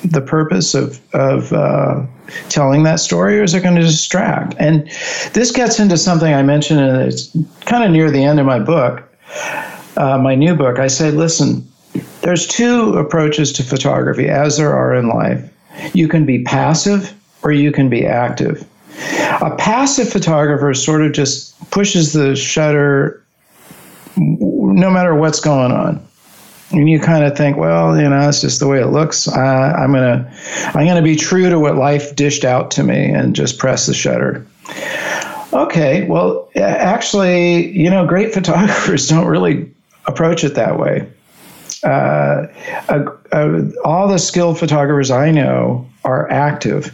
[0.04, 2.04] the purpose of, of uh,
[2.50, 4.56] telling that story or is it going to distract?
[4.60, 4.88] And
[5.34, 8.60] this gets into something I mentioned, and it's kind of near the end of my
[8.60, 9.04] book
[9.98, 11.68] uh, my new book, I say, listen,
[12.22, 15.52] there's two approaches to photography, as there are in life.
[15.94, 18.68] You can be passive or you can be active.
[19.42, 23.22] A passive photographer sort of just pushes the shutter
[24.18, 26.06] no matter what's going on.
[26.72, 29.28] And you kind of think, well, you know, it's just the way it looks.
[29.28, 29.40] Uh,
[29.78, 30.32] I'm gonna,
[30.74, 33.94] I'm gonna be true to what life dished out to me and just press the
[33.94, 34.46] shutter.
[35.54, 39.72] Okay, well, actually, you know, great photographers don't really
[40.08, 41.08] approach it that way.
[41.84, 42.48] Uh,
[42.90, 46.94] uh, uh, all the skilled photographers I know are active.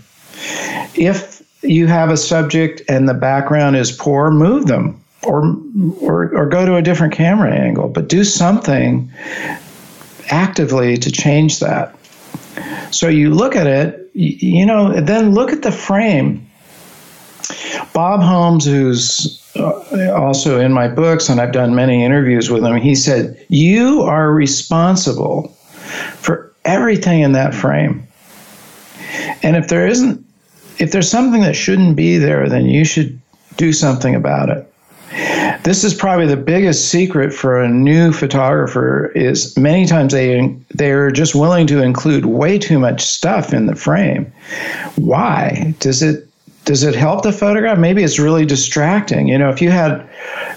[0.96, 5.56] If you have a subject and the background is poor, move them or,
[6.02, 9.12] or, or go to a different camera angle, but do something
[10.30, 11.96] actively to change that.
[12.92, 16.46] So you look at it, you know, then look at the frame.
[17.94, 22.76] Bob Holmes, who's uh, also in my books, and I've done many interviews with him,
[22.78, 25.48] he said, You are responsible
[26.18, 28.08] for everything in that frame.
[29.44, 30.24] And if there isn't,
[30.80, 33.20] if there's something that shouldn't be there, then you should
[33.58, 34.68] do something about it.
[35.64, 41.12] This is probably the biggest secret for a new photographer is many times they they're
[41.12, 44.32] just willing to include way too much stuff in the frame.
[44.96, 45.76] Why?
[45.80, 46.31] Does it
[46.66, 47.78] does it help the photograph?
[47.78, 49.28] Maybe it's really distracting.
[49.28, 50.08] You know, if you had,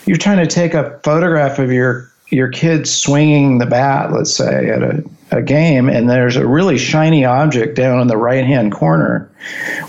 [0.06, 4.68] you're trying to take a photograph of your your kid swinging the bat, let's say
[4.68, 8.72] at a, a game, and there's a really shiny object down in the right hand
[8.72, 9.30] corner.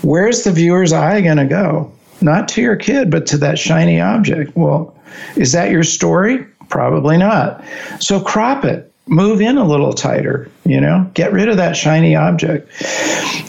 [0.02, 1.90] Where's the viewer's eye going to go?
[2.20, 4.54] Not to your kid, but to that shiny object.
[4.56, 4.96] Well,
[5.34, 6.46] is that your story?
[6.68, 7.64] Probably not.
[8.00, 12.16] So crop it move in a little tighter, you know, get rid of that shiny
[12.16, 12.68] object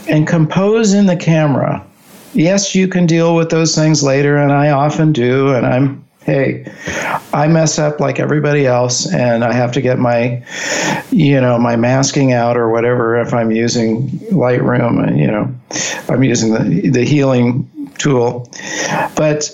[0.07, 1.83] and compose in the camera
[2.33, 5.53] yes, you can deal with those things later, and I often do.
[5.53, 6.71] And I'm, hey,
[7.33, 10.43] I mess up like everybody else, and I have to get my,
[11.11, 15.07] you know, my masking out or whatever if I'm using Lightroom.
[15.07, 15.53] Uh, you know,
[16.09, 18.49] I'm using the the healing tool,
[19.15, 19.51] but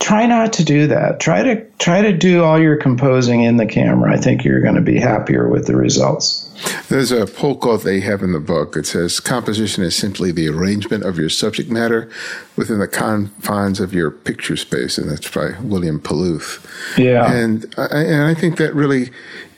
[0.00, 1.20] try not to do that.
[1.20, 4.12] Try to try to do all your composing in the camera.
[4.12, 6.41] I think you're going to be happier with the results.
[6.88, 8.76] There's a pull quote they have in the book.
[8.76, 12.10] It says, Composition is simply the arrangement of your subject matter
[12.56, 14.98] within the confines of your picture space.
[14.98, 16.64] And that's by William Paluth.
[16.98, 17.32] Yeah.
[17.32, 19.10] And I, and I think that really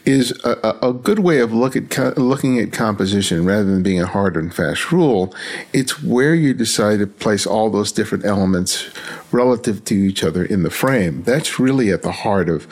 [0.05, 4.07] is a, a, good way of look at looking at composition rather than being a
[4.07, 5.35] hard and fast rule.
[5.73, 8.91] It's where you decide to place all those different elements
[9.33, 11.23] relative to each other in the frame.
[11.23, 12.69] That's really at the heart of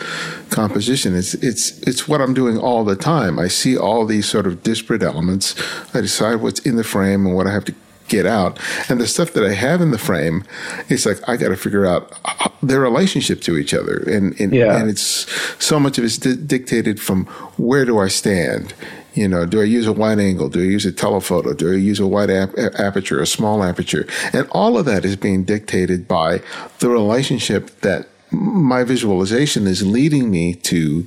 [0.50, 1.16] composition.
[1.16, 3.38] It's it's it's what I'm doing all the time.
[3.38, 5.54] I see all these sort of disparate elements.
[5.94, 7.74] I decide what's in the frame and what I have to
[8.12, 8.58] get out.
[8.88, 10.44] And the stuff that I have in the frame,
[10.88, 14.52] it's like I got to figure out uh, their relationship to each other, and and,
[14.52, 14.76] yeah.
[14.76, 15.26] and it's
[15.58, 17.24] so much of it's di- dictated from
[17.56, 18.74] where do I stand.
[19.14, 20.48] You know, do I use a wide angle?
[20.48, 21.52] Do I use a telephoto?
[21.52, 22.56] Do I use a wide ap-
[22.88, 24.06] aperture, a small aperture?
[24.32, 26.40] And all of that is being dictated by
[26.78, 31.06] the relationship that my visualization is leading me to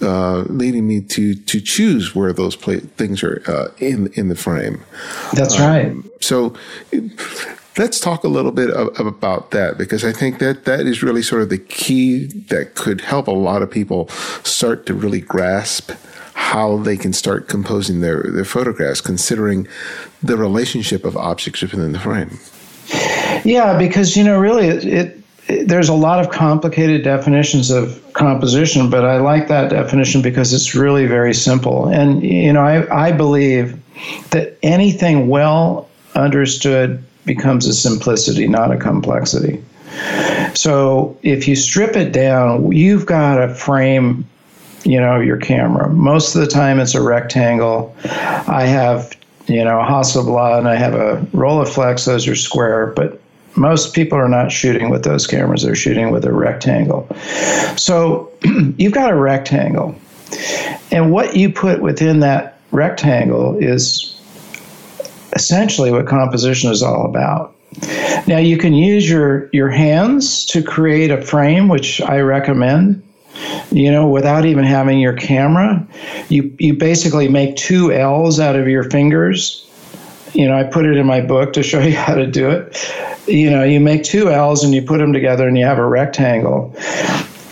[0.00, 4.36] uh, leading me to to choose where those play, things are uh, in in the
[4.36, 4.82] frame.
[5.32, 5.96] That's um, right.
[6.20, 6.54] So.
[7.76, 11.02] Let's talk a little bit of, of about that because I think that that is
[11.02, 14.06] really sort of the key that could help a lot of people
[14.44, 15.90] start to really grasp
[16.34, 19.66] how they can start composing their, their photographs, considering
[20.22, 22.38] the relationship of objects within the frame.
[23.44, 28.88] Yeah, because you know, really, it, it there's a lot of complicated definitions of composition,
[28.88, 31.88] but I like that definition because it's really very simple.
[31.88, 33.78] And, you know, I, I believe
[34.30, 39.62] that anything well understood becomes a simplicity, not a complexity.
[40.54, 44.26] So if you strip it down, you've got a frame,
[44.84, 45.88] you know, your camera.
[45.90, 47.94] Most of the time it's a rectangle.
[48.04, 49.16] I have,
[49.46, 53.20] you know, a Hasselblad and I have a Rolleiflex, those are square, but
[53.56, 57.08] most people are not shooting with those cameras, they're shooting with a rectangle.
[57.76, 58.32] So
[58.76, 59.94] you've got a rectangle.
[60.90, 64.14] And what you put within that rectangle is
[65.34, 67.54] essentially what composition is all about.
[68.26, 73.02] Now you can use your your hands to create a frame, which I recommend.
[73.72, 75.84] You know, without even having your camera,
[76.28, 79.68] you you basically make two L's out of your fingers.
[80.34, 82.76] You know, I put it in my book to show you how to do it
[83.26, 85.86] you know, you make two L's and you put them together and you have a
[85.86, 86.74] rectangle.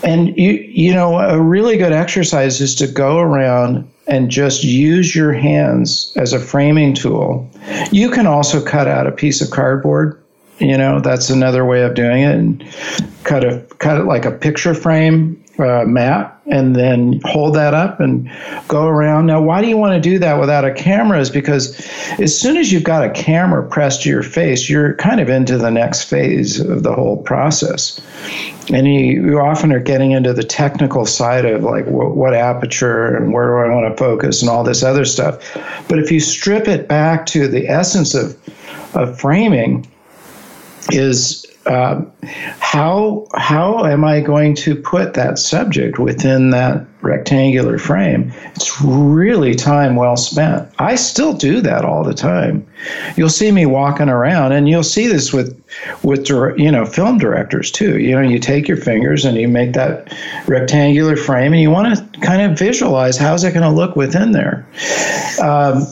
[0.03, 5.15] And you you know, a really good exercise is to go around and just use
[5.15, 7.49] your hands as a framing tool.
[7.91, 10.21] You can also cut out a piece of cardboard.
[10.59, 12.35] You know, that's another way of doing it.
[12.35, 12.63] And
[13.23, 17.99] cut a cut it like a picture frame uh, map and then hold that up
[17.99, 18.29] and
[18.67, 19.27] go around.
[19.27, 21.19] Now, why do you want to do that without a camera?
[21.19, 21.79] Is because
[22.19, 25.57] as soon as you've got a camera pressed to your face, you're kind of into
[25.57, 28.01] the next phase of the whole process.
[28.71, 33.15] And you, you often are getting into the technical side of like what, what aperture
[33.15, 35.39] and where do I want to focus and all this other stuff.
[35.87, 38.37] But if you strip it back to the essence of,
[38.95, 39.87] of framing,
[40.91, 42.01] is uh,
[42.59, 48.33] how how am I going to put that subject within that rectangular frame?
[48.55, 50.69] It's really time well spent.
[50.79, 52.67] I still do that all the time.
[53.15, 55.57] You'll see me walking around, and you'll see this with
[56.03, 57.97] with you know film directors too.
[57.97, 60.13] You know, you take your fingers and you make that
[60.47, 64.33] rectangular frame, and you want to kind of visualize how's it going to look within
[64.33, 64.67] there.
[65.41, 65.85] Um,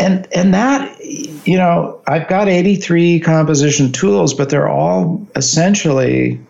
[0.00, 6.40] and and that you know, I've got 83 composition tools, but they're all essentially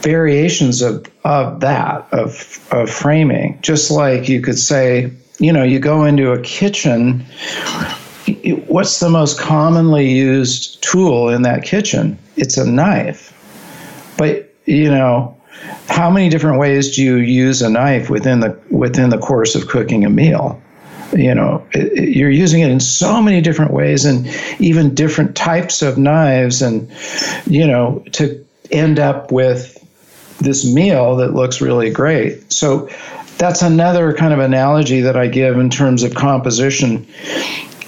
[0.00, 3.58] variations of, of that, of, of framing.
[3.62, 7.20] Just like you could say, you know, you go into a kitchen,
[8.66, 12.18] what's the most commonly used tool in that kitchen?
[12.36, 13.28] It's a knife.
[14.16, 15.36] But, you know,
[15.88, 19.68] how many different ways do you use a knife within the within the course of
[19.68, 20.60] cooking a meal?
[21.12, 24.26] You know it, it, you're using it in so many different ways and
[24.58, 26.90] even different types of knives and
[27.46, 29.78] you know to end up with
[30.42, 32.52] this meal that looks really great.
[32.52, 32.88] So
[33.38, 37.06] that's another kind of analogy that i give in terms of composition.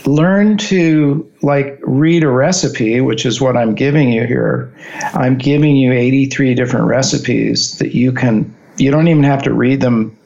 [0.06, 4.72] Learn to like read a recipe which is what i'm giving you here.
[5.14, 9.80] I'm giving you 83 different recipes that you can you don't even have to read
[9.80, 10.16] them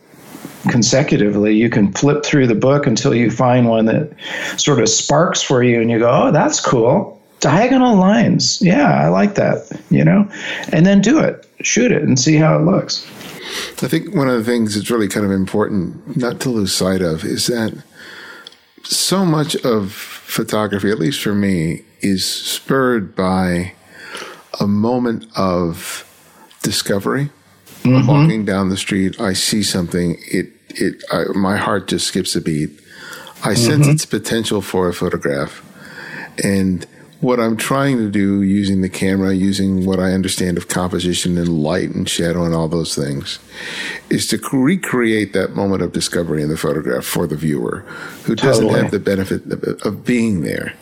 [0.69, 1.57] consecutively.
[1.57, 4.15] You can flip through the book until you find one that
[4.57, 7.21] sort of sparks for you and you go, oh, that's cool.
[7.41, 8.61] Diagonal lines.
[8.61, 10.31] Yeah, I like that, you know?
[10.73, 13.07] And then do it, shoot it, and see how it looks.
[13.83, 17.01] I think one of the things that's really kind of important not to lose sight
[17.01, 17.73] of is that
[18.83, 23.73] so much of photography, at least for me, is spurred by
[24.61, 26.05] a moment of
[26.63, 27.31] discovery.
[27.83, 28.07] Mm-hmm.
[28.09, 30.17] Walking down the street, I see something.
[30.27, 32.71] It it I, my heart just skips a beat.
[33.45, 33.55] I mm-hmm.
[33.55, 35.65] sense its potential for a photograph,
[36.43, 36.87] and
[37.21, 41.49] what I'm trying to do using the camera, using what I understand of composition and
[41.49, 43.41] light and shadow and all those things,
[44.09, 47.81] is to recreate that moment of discovery in the photograph for the viewer
[48.25, 50.75] who doesn't have the benefit of, of being there.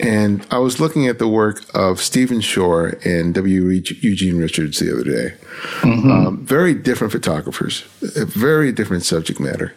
[0.00, 3.68] And I was looking at the work of Stephen Shore and W.
[3.68, 5.34] Eugene Richards the other day.
[5.80, 6.10] Mm-hmm.
[6.10, 7.84] Um, very different photographers,
[8.16, 9.74] a very different subject matter.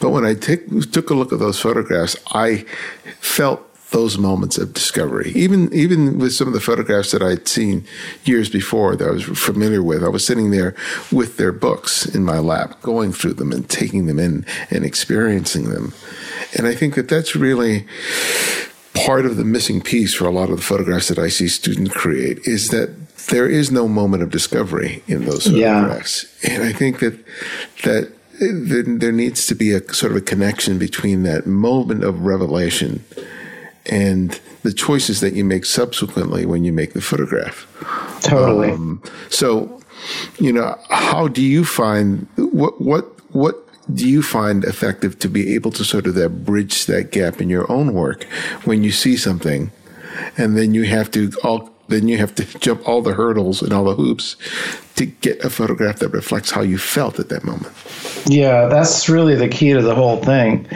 [0.00, 2.64] But when I take, took a look at those photographs, I
[3.20, 5.30] felt those moments of discovery.
[5.34, 7.86] Even even with some of the photographs that I'd seen
[8.24, 10.74] years before that I was familiar with, I was sitting there
[11.12, 15.70] with their books in my lap, going through them and taking them in and experiencing
[15.70, 15.94] them.
[16.56, 17.86] And I think that that's really
[18.96, 21.92] part of the missing piece for a lot of the photographs that I see students
[21.94, 22.90] create is that
[23.28, 26.26] there is no moment of discovery in those photographs.
[26.42, 26.54] Yeah.
[26.54, 27.24] And I think that
[27.84, 33.02] that there needs to be a sort of a connection between that moment of revelation
[33.86, 37.66] and the choices that you make subsequently when you make the photograph.
[38.20, 38.70] Totally.
[38.70, 39.80] Um, so,
[40.38, 45.54] you know, how do you find what what what do you find effective to be
[45.54, 48.24] able to sort of that bridge that gap in your own work
[48.64, 49.70] when you see something,
[50.36, 53.72] and then you have to all then you have to jump all the hurdles and
[53.72, 54.36] all the hoops
[54.96, 57.72] to get a photograph that reflects how you felt at that moment.
[58.26, 60.66] Yeah, that's really the key to the whole thing.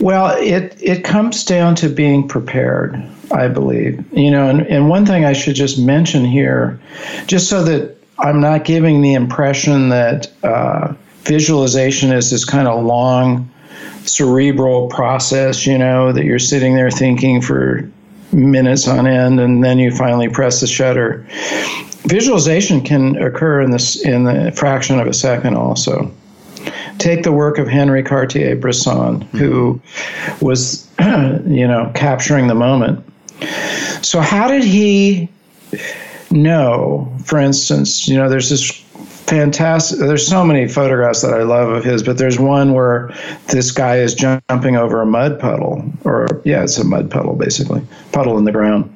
[0.00, 4.04] Well, it it comes down to being prepared, I believe.
[4.12, 6.78] You know, and, and one thing I should just mention here,
[7.26, 10.94] just so that I'm not giving the impression that uh,
[11.24, 13.48] visualization is this kind of long
[14.04, 17.88] cerebral process, you know, that you're sitting there thinking for
[18.32, 21.26] minutes on end, and then you finally press the shutter.
[22.04, 25.56] Visualization can occur in this in the fraction of a second.
[25.56, 26.10] Also,
[26.98, 29.38] take the work of Henri Cartier-Bresson, mm-hmm.
[29.38, 29.80] who
[30.40, 33.04] was, you know, capturing the moment.
[34.02, 35.28] So, how did he
[36.30, 37.12] know?
[37.24, 38.81] For instance, you know, there's this
[39.26, 39.98] fantastic.
[39.98, 43.10] There's so many photographs that I love of his, but there's one where
[43.48, 47.82] this guy is jumping over a mud puddle, or yeah, it's a mud puddle basically,
[48.12, 48.92] puddle in the ground.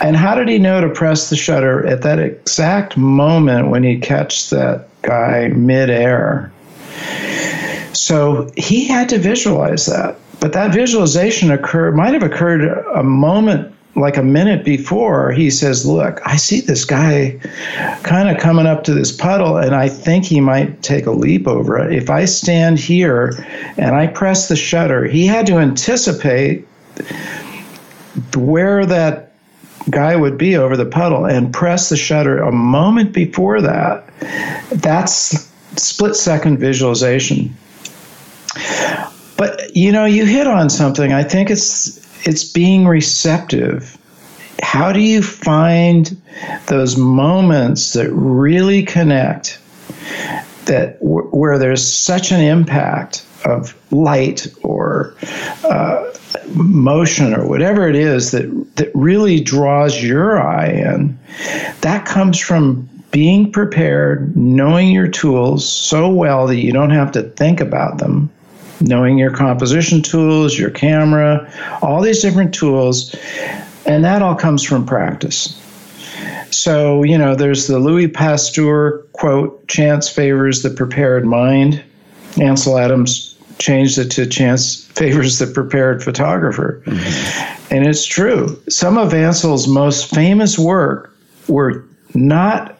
[0.00, 3.98] And how did he know to press the shutter at that exact moment when he
[3.98, 6.52] catches that guy midair?
[7.92, 10.16] So he had to visualize that.
[10.40, 15.86] But that visualization occurred might have occurred a moment like a minute before, he says,
[15.86, 17.38] Look, I see this guy
[18.02, 21.46] kind of coming up to this puddle, and I think he might take a leap
[21.46, 21.92] over it.
[21.92, 23.32] If I stand here
[23.76, 26.66] and I press the shutter, he had to anticipate
[28.36, 29.32] where that
[29.90, 34.08] guy would be over the puddle and press the shutter a moment before that.
[34.70, 37.54] That's split second visualization.
[39.36, 41.12] But you know, you hit on something.
[41.12, 43.98] I think it's it's being receptive.
[44.62, 46.20] How do you find
[46.66, 49.58] those moments that really connect?
[50.66, 55.14] That w- where there's such an impact of light or
[55.64, 56.10] uh,
[56.54, 61.18] motion or whatever it is that that really draws your eye in.
[61.82, 67.22] That comes from being prepared, knowing your tools so well that you don't have to
[67.22, 68.28] think about them,
[68.86, 71.50] knowing your composition tools, your camera,
[71.82, 73.14] all these different tools,
[73.86, 75.60] and that all comes from practice.
[76.50, 81.82] So, you know, there's the Louis Pasteur quote, chance favors the prepared mind.
[82.40, 86.82] Ansel Adams changed it to chance favors the prepared photographer.
[86.86, 87.74] Mm-hmm.
[87.74, 88.60] And it's true.
[88.68, 91.16] Some of Ansel's most famous work
[91.48, 92.78] were not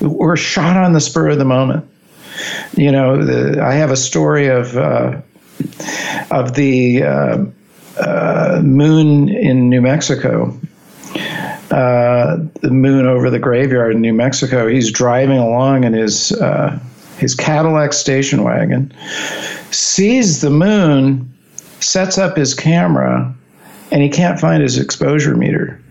[0.00, 1.88] were shot on the spur of the moment.
[2.76, 5.20] You know, the, I have a story of uh,
[6.30, 7.44] of the uh,
[7.98, 10.58] uh, moon in New Mexico.
[11.70, 14.68] Uh, the moon over the graveyard in New Mexico.
[14.68, 16.78] He's driving along in his uh,
[17.18, 18.92] his Cadillac station wagon,
[19.70, 21.32] sees the moon,
[21.80, 23.34] sets up his camera,
[23.90, 25.81] and he can't find his exposure meter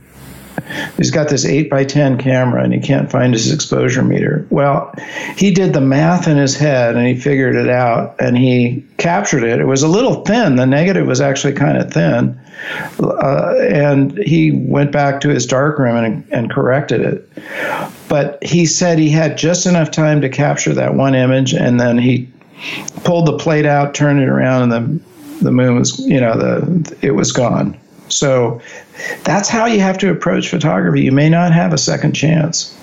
[0.98, 4.46] he's got this 8 by 10 camera and he can't find his exposure meter.
[4.50, 4.94] Well,
[5.36, 9.44] he did the math in his head and he figured it out and he captured
[9.44, 9.60] it.
[9.60, 10.56] It was a little thin.
[10.56, 12.40] The negative was actually kind of thin.
[13.00, 17.30] Uh, and he went back to his darkroom and, and corrected it.
[18.08, 21.98] But he said he had just enough time to capture that one image and then
[21.98, 22.30] he
[23.04, 25.12] pulled the plate out, turned it around, and the
[25.42, 27.78] the moon was, you know, the it was gone.
[28.12, 28.62] So
[29.24, 31.02] that's how you have to approach photography.
[31.02, 32.78] You may not have a second chance.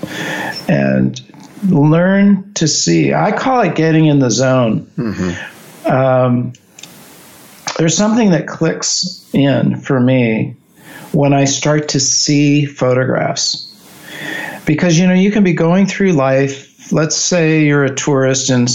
[0.68, 1.20] And
[1.66, 3.12] learn to see.
[3.12, 4.86] I call it getting in the zone.
[4.96, 5.90] Mm-hmm.
[5.90, 6.52] Um,
[7.78, 10.56] there's something that clicks in for me
[11.12, 13.64] when I start to see photographs.
[14.66, 16.92] Because, you know, you can be going through life.
[16.92, 18.68] Let's say you're a tourist and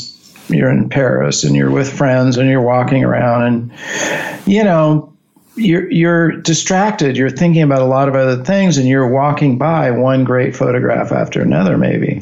[0.48, 5.13] you're in Paris and you're with friends and you're walking around and, you know,
[5.56, 7.18] you're you're distracted.
[7.18, 11.12] You're thinking about a lot of other things, and you're walking by one great photograph
[11.12, 12.22] after another, maybe.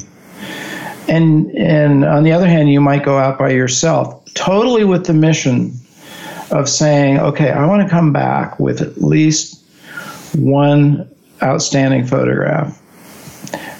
[1.08, 5.14] And and on the other hand, you might go out by yourself, totally with the
[5.14, 5.72] mission
[6.50, 9.58] of saying, okay, I want to come back with at least
[10.34, 11.08] one
[11.42, 12.80] outstanding photograph.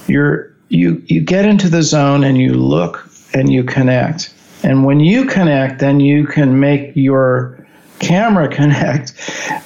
[0.09, 4.32] You're you you get into the zone and you look and you connect.
[4.64, 7.61] And when you connect, then you can make your
[8.03, 9.14] camera connect,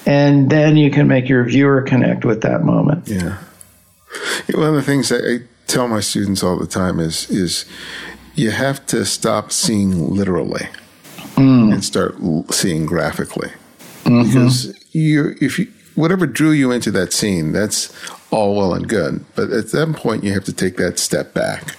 [0.07, 3.09] and then you can make your viewer connect with that moment.
[3.09, 3.39] Yeah.
[4.55, 7.64] One of the things I tell my students all the time is is
[8.34, 10.68] you have to stop seeing literally
[11.34, 11.72] mm.
[11.72, 12.14] and start
[12.51, 13.51] seeing graphically
[14.05, 14.22] mm-hmm.
[14.22, 17.93] because you if you whatever drew you into that scene that's
[18.30, 21.76] all well and good but at that point you have to take that step back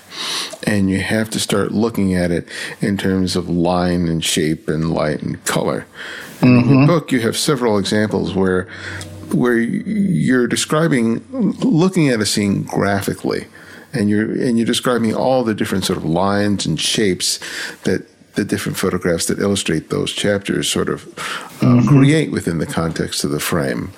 [0.66, 2.48] and you have to start looking at it
[2.82, 5.86] in terms of line and shape and light and color
[6.42, 6.70] Mm-hmm.
[6.70, 8.68] In the book, you have several examples where
[9.34, 13.48] where you're describing looking at a scene graphically,
[13.94, 17.40] and you're and you're describing all the different sort of lines and shapes
[17.84, 18.06] that
[18.36, 21.88] the different photographs that illustrate those chapters sort of uh, mm-hmm.
[21.88, 23.92] create within the context of the frame.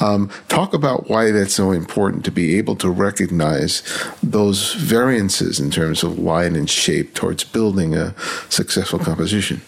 [0.00, 3.82] Um, talk about why that's so important to be able to recognize
[4.22, 8.14] those variances in terms of line and shape towards building a
[8.48, 9.60] successful composition.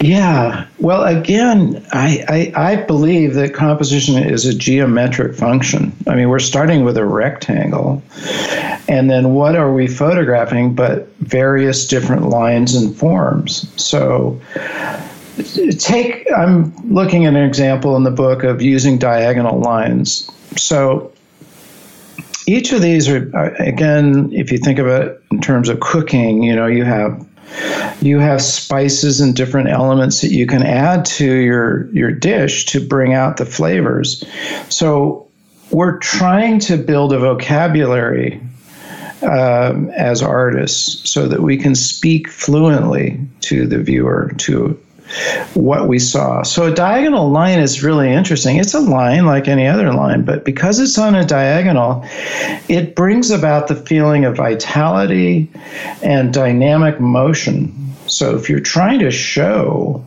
[0.00, 0.66] Yeah.
[0.78, 5.92] Well, again, I, I, I, believe that composition is a geometric function.
[6.08, 8.02] I mean, we're starting with a rectangle,
[8.88, 13.70] and then what are we photographing but various different lines and forms?
[13.76, 14.40] So,
[15.42, 20.30] take I'm looking at an example in the book of using diagonal lines.
[20.56, 21.12] So,
[22.46, 26.54] each of these are, again, if you think of it in terms of cooking, you
[26.54, 27.26] know, you have
[28.00, 32.86] you have spices and different elements that you can add to your your dish to
[32.86, 34.24] bring out the flavors.
[34.68, 35.28] So
[35.70, 38.40] we're trying to build a vocabulary
[39.22, 44.80] um, as artists so that we can speak fluently to the viewer to
[45.54, 46.42] what we saw.
[46.42, 48.56] So a diagonal line is really interesting.
[48.56, 52.04] It's a line like any other line, but because it's on a diagonal,
[52.68, 55.50] it brings about the feeling of vitality
[56.02, 57.74] and dynamic motion.
[58.06, 60.04] So if you're trying to show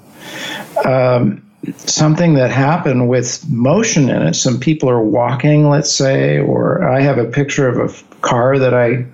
[0.86, 1.42] um,
[1.78, 7.02] something that happened with motion in it, some people are walking, let's say, or I
[7.02, 9.06] have a picture of a car that I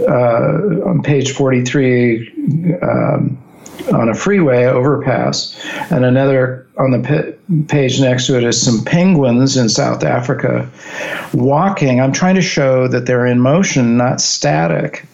[0.00, 3.38] uh, on page 43 um,
[3.92, 5.58] on a freeway overpass,
[5.90, 10.68] and another on the p- page next to it is some penguins in South Africa
[11.32, 12.00] walking.
[12.00, 15.06] I'm trying to show that they're in motion, not static.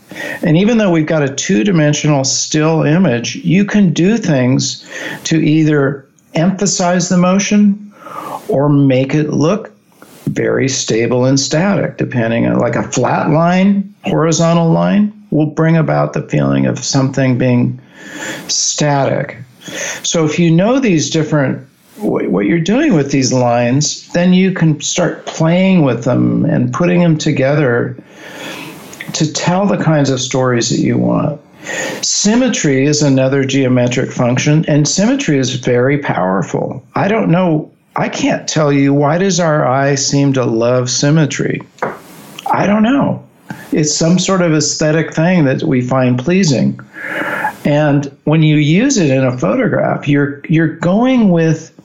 [0.43, 4.89] And even though we've got a two dimensional still image, you can do things
[5.25, 7.93] to either emphasize the motion
[8.49, 9.73] or make it look
[10.27, 16.13] very stable and static, depending on like a flat line, horizontal line will bring about
[16.13, 17.81] the feeling of something being
[18.49, 19.39] static.
[20.03, 21.67] So if you know these different
[22.01, 27.01] what you're doing with these lines, then you can start playing with them and putting
[27.01, 27.95] them together
[29.13, 31.41] to tell the kinds of stories that you want.
[32.03, 36.83] Symmetry is another geometric function, and symmetry is very powerful.
[36.95, 41.61] I don't know, I can't tell you why does our eye seem to love symmetry?
[42.51, 43.23] I don't know.
[43.73, 46.81] It's some sort of aesthetic thing that we find pleasing.
[47.65, 51.77] And when you use it in a photograph, you're you're going with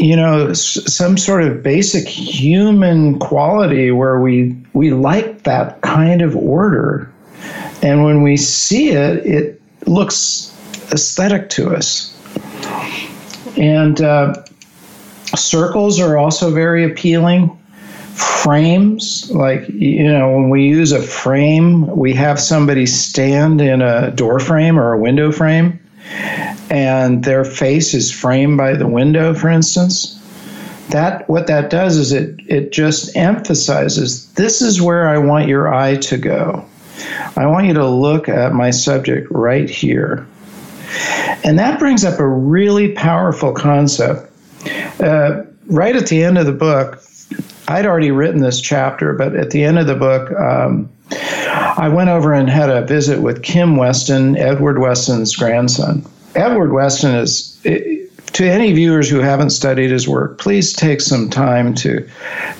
[0.00, 6.34] you know some sort of basic human quality where we we like that kind of
[6.36, 7.10] order.
[7.82, 10.52] And when we see it it looks
[10.92, 12.12] aesthetic to us.
[13.56, 14.44] And uh,
[15.34, 17.56] circles are also very appealing
[18.16, 24.10] frames like you know when we use a frame we have somebody stand in a
[24.12, 25.78] door frame or a window frame
[26.70, 30.12] and their face is framed by the window for instance.
[30.90, 35.72] That what that does is it it just emphasizes this is where I want your
[35.72, 36.64] eye to go.
[37.36, 40.26] I want you to look at my subject right here.
[41.44, 44.30] And that brings up a really powerful concept.
[45.00, 47.02] Uh, right at the end of the book,
[47.68, 50.88] I'd already written this chapter, but at the end of the book, um,
[51.78, 56.04] I went over and had a visit with Kim Weston, Edward Weston's grandson.
[56.34, 61.74] Edward Weston is, to any viewers who haven't studied his work, please take some time
[61.76, 62.06] to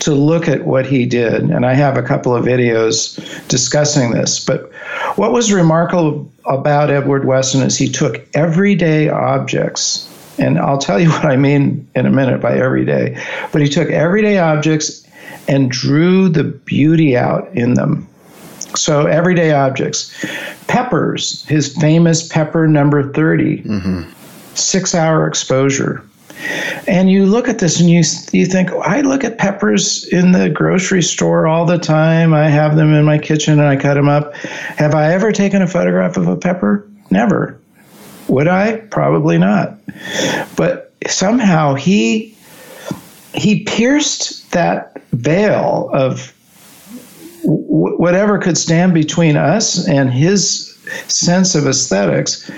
[0.01, 1.43] to look at what he did.
[1.43, 4.43] And I have a couple of videos discussing this.
[4.43, 4.73] But
[5.17, 10.09] what was remarkable about Edward Weston is he took everyday objects
[10.39, 13.21] and I'll tell you what I mean in a minute by everyday.
[13.53, 15.07] But he took everyday objects
[15.49, 18.09] and drew the beauty out in them.
[18.75, 20.13] So, everyday objects.
[20.67, 24.13] Peppers, his famous pepper number 30, mm-hmm.
[24.55, 26.03] six hour exposure.
[26.87, 30.51] And you look at this and you, you think, I look at peppers in the
[30.51, 32.35] grocery store all the time.
[32.35, 34.35] I have them in my kitchen and I cut them up.
[34.35, 36.87] Have I ever taken a photograph of a pepper?
[37.11, 37.59] Never.
[38.29, 38.77] Would I?
[38.91, 39.79] Probably not.
[40.57, 42.37] But somehow he
[43.35, 46.33] he pierced that veil of
[47.43, 50.73] w- whatever could stand between us and his
[51.09, 52.51] sense of aesthetics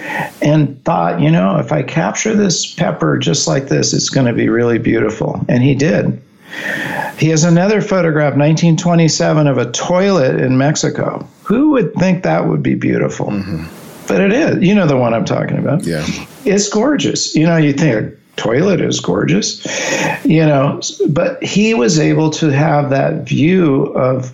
[0.43, 4.33] and thought, you know, if I capture this pepper just like this, it's going to
[4.33, 5.45] be really beautiful.
[5.49, 6.21] And he did.
[7.19, 11.27] He has another photograph, 1927, of a toilet in Mexico.
[11.43, 13.27] Who would think that would be beautiful?
[13.27, 13.78] Mm-hmm
[14.09, 14.67] but it is.
[14.67, 15.85] You know the one I'm talking about.
[15.85, 16.05] Yeah.
[16.45, 17.35] It's gorgeous.
[17.35, 19.65] You know, you think a toilet is gorgeous,
[20.25, 24.33] you know, but he was able to have that view of,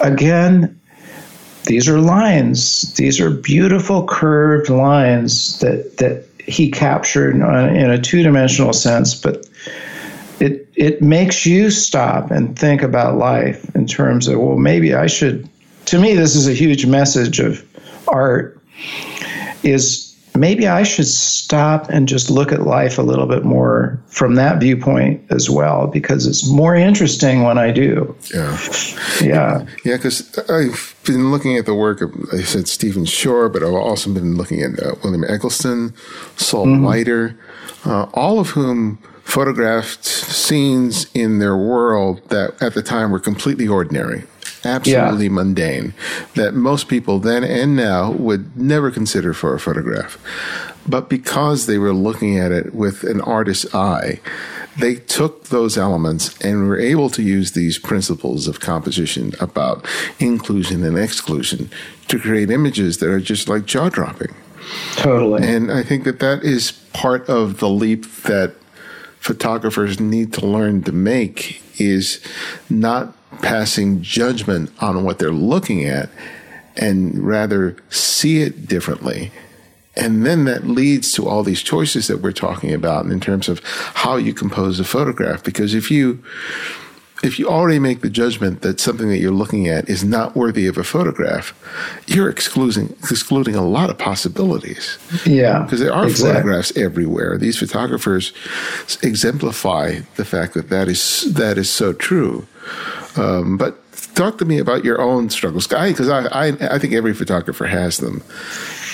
[0.00, 0.78] again,
[1.64, 2.94] these are lines.
[2.94, 9.46] These are beautiful curved lines that, that he captured in a two dimensional sense, but
[10.40, 15.06] it, it makes you stop and think about life in terms of, well, maybe I
[15.06, 15.48] should.
[15.86, 17.64] To me, this is a huge message of
[18.08, 18.60] art
[19.62, 24.34] is maybe I should stop and just look at life a little bit more from
[24.34, 28.14] that viewpoint as well, because it's more interesting when I do.
[28.34, 28.58] Yeah.
[29.22, 29.66] Yeah.
[29.84, 33.72] Yeah, because I've been looking at the work of, I said Stephen Shore, but I've
[33.72, 35.94] also been looking at uh, William Eggleston,
[36.36, 36.84] Saul mm-hmm.
[36.84, 37.38] Leiter,
[37.86, 43.66] uh, all of whom photographed scenes in their world that at the time were completely
[43.66, 44.24] ordinary
[44.66, 45.32] absolutely yeah.
[45.32, 45.94] mundane
[46.34, 50.18] that most people then and now would never consider for a photograph.
[50.88, 54.20] But because they were looking at it with an artist's eye,
[54.78, 59.86] they took those elements and were able to use these principles of composition about
[60.18, 61.70] inclusion and exclusion
[62.08, 64.34] to create images that are just like jaw dropping.
[64.96, 65.46] Totally.
[65.46, 68.54] And I think that that is part of the leap that
[69.18, 72.20] photographers need to learn to make is
[72.70, 76.08] not passing judgment on what they're looking at
[76.76, 79.30] and rather see it differently.
[79.96, 83.60] And then that leads to all these choices that we're talking about in terms of
[83.64, 85.42] how you compose a photograph.
[85.42, 86.22] Because if you,
[87.22, 90.66] if you already make the judgment that something that you're looking at is not worthy
[90.66, 91.54] of a photograph,
[92.06, 94.98] you're excluding excluding a lot of possibilities.
[95.24, 96.34] Yeah, because there are exactly.
[96.34, 97.38] photographs everywhere.
[97.38, 98.34] These photographers
[99.02, 102.46] exemplify the fact that that is that is so true.
[103.16, 103.78] Um, but
[104.14, 107.98] talk to me about your own struggles, because I, I, I think every photographer has
[107.98, 108.22] them.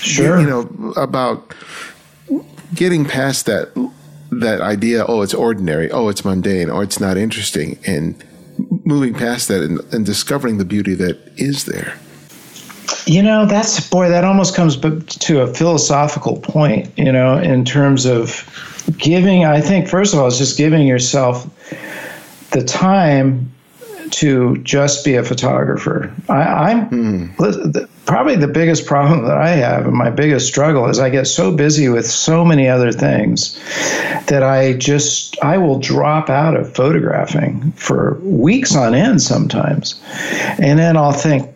[0.00, 1.54] Sure, you know about
[2.74, 3.72] getting past that
[4.30, 5.04] that idea.
[5.06, 5.90] Oh, it's ordinary.
[5.90, 6.70] Oh, it's mundane.
[6.70, 8.14] Or it's not interesting, and
[8.84, 11.98] moving past that and, and discovering the beauty that is there.
[13.06, 18.06] You know, that's boy, that almost comes to a philosophical point, you know, in terms
[18.06, 18.44] of
[18.98, 19.44] giving.
[19.44, 21.46] I think, first of all, it's just giving yourself
[22.50, 23.50] the time
[24.12, 26.14] to just be a photographer.
[26.28, 27.88] I, am mm.
[28.04, 31.54] probably the biggest problem that I have, and my biggest struggle is I get so
[31.54, 33.58] busy with so many other things
[34.26, 40.00] that I just I will drop out of photographing for weeks on end sometimes,
[40.58, 41.48] and then I'll think,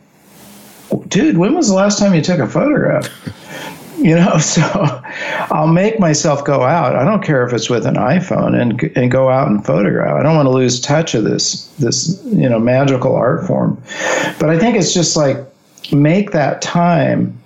[1.08, 3.10] dude, when was the last time you took a photograph?
[3.98, 5.02] you know so
[5.50, 6.96] i'll make myself go out.
[6.96, 10.14] I don't care if it's with an iphone and and go out and photograph.
[10.18, 13.80] I don't want to lose touch of this this you know magical art form.
[14.38, 15.38] But i think it's just like
[15.92, 17.38] make that time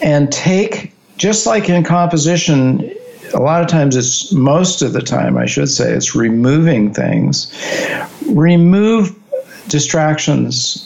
[0.00, 2.92] and take just like in composition
[3.34, 7.52] a lot of times it's most of the time i should say it's removing things.
[8.28, 9.14] Remove
[9.68, 10.82] distractions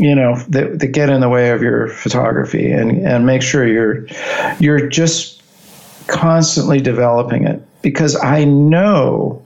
[0.00, 3.66] you know that, that get in the way of your photography and and make sure
[3.66, 4.06] you're
[4.58, 5.39] you're just
[6.10, 9.42] constantly developing it because I know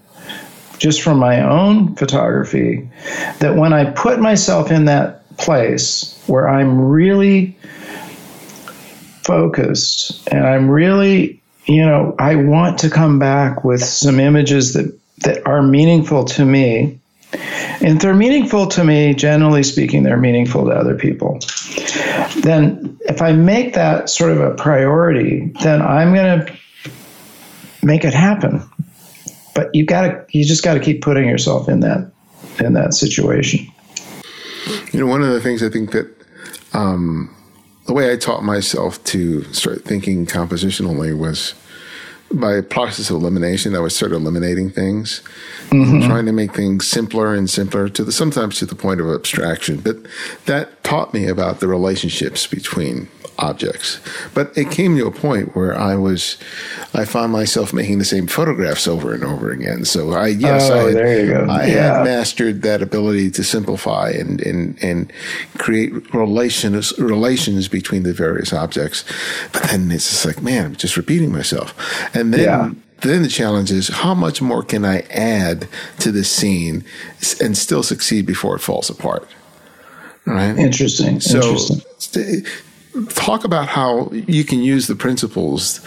[0.78, 2.88] just from my own photography
[3.38, 7.56] that when I put myself in that place where I'm really
[9.22, 14.92] focused and I'm really you know I want to come back with some images that
[15.24, 16.98] that are meaningful to me,
[17.80, 21.40] and they're meaningful to me, generally speaking, they're meaningful to other people.
[22.42, 26.56] Then, if I make that sort of a priority, then I'm going to
[27.82, 28.62] make it happen.
[29.54, 32.10] But you got to, you just got to keep putting yourself in that,
[32.58, 33.66] in that situation.
[34.92, 36.10] You know, one of the things I think that
[36.72, 37.34] um,
[37.86, 41.54] the way I taught myself to start thinking compositionally was
[42.32, 43.74] by process of elimination.
[43.74, 45.22] I would start eliminating things,
[45.68, 46.06] mm-hmm.
[46.06, 49.80] trying to make things simpler and simpler to the sometimes to the point of abstraction.
[49.80, 49.98] But
[50.46, 53.08] that taught me about the relationships between
[53.38, 54.00] objects.
[54.32, 56.38] But it came to a point where I was,
[56.92, 59.84] I found myself making the same photographs over and over again.
[59.84, 61.46] So I, yes, oh, I, had, there you go.
[61.50, 61.96] I yeah.
[61.96, 65.12] had mastered that ability to simplify and, and, and
[65.58, 69.04] create relations, relations between the various objects.
[69.52, 71.74] But then it's just like, man, I'm just repeating myself.
[72.14, 76.24] And then, yeah then the challenge is how much more can I add to the
[76.24, 76.84] scene
[77.40, 79.28] and still succeed before it falls apart?
[80.24, 80.56] Right.
[80.56, 81.20] Interesting.
[81.20, 82.46] So Interesting
[83.10, 85.80] talk about how you can use the principles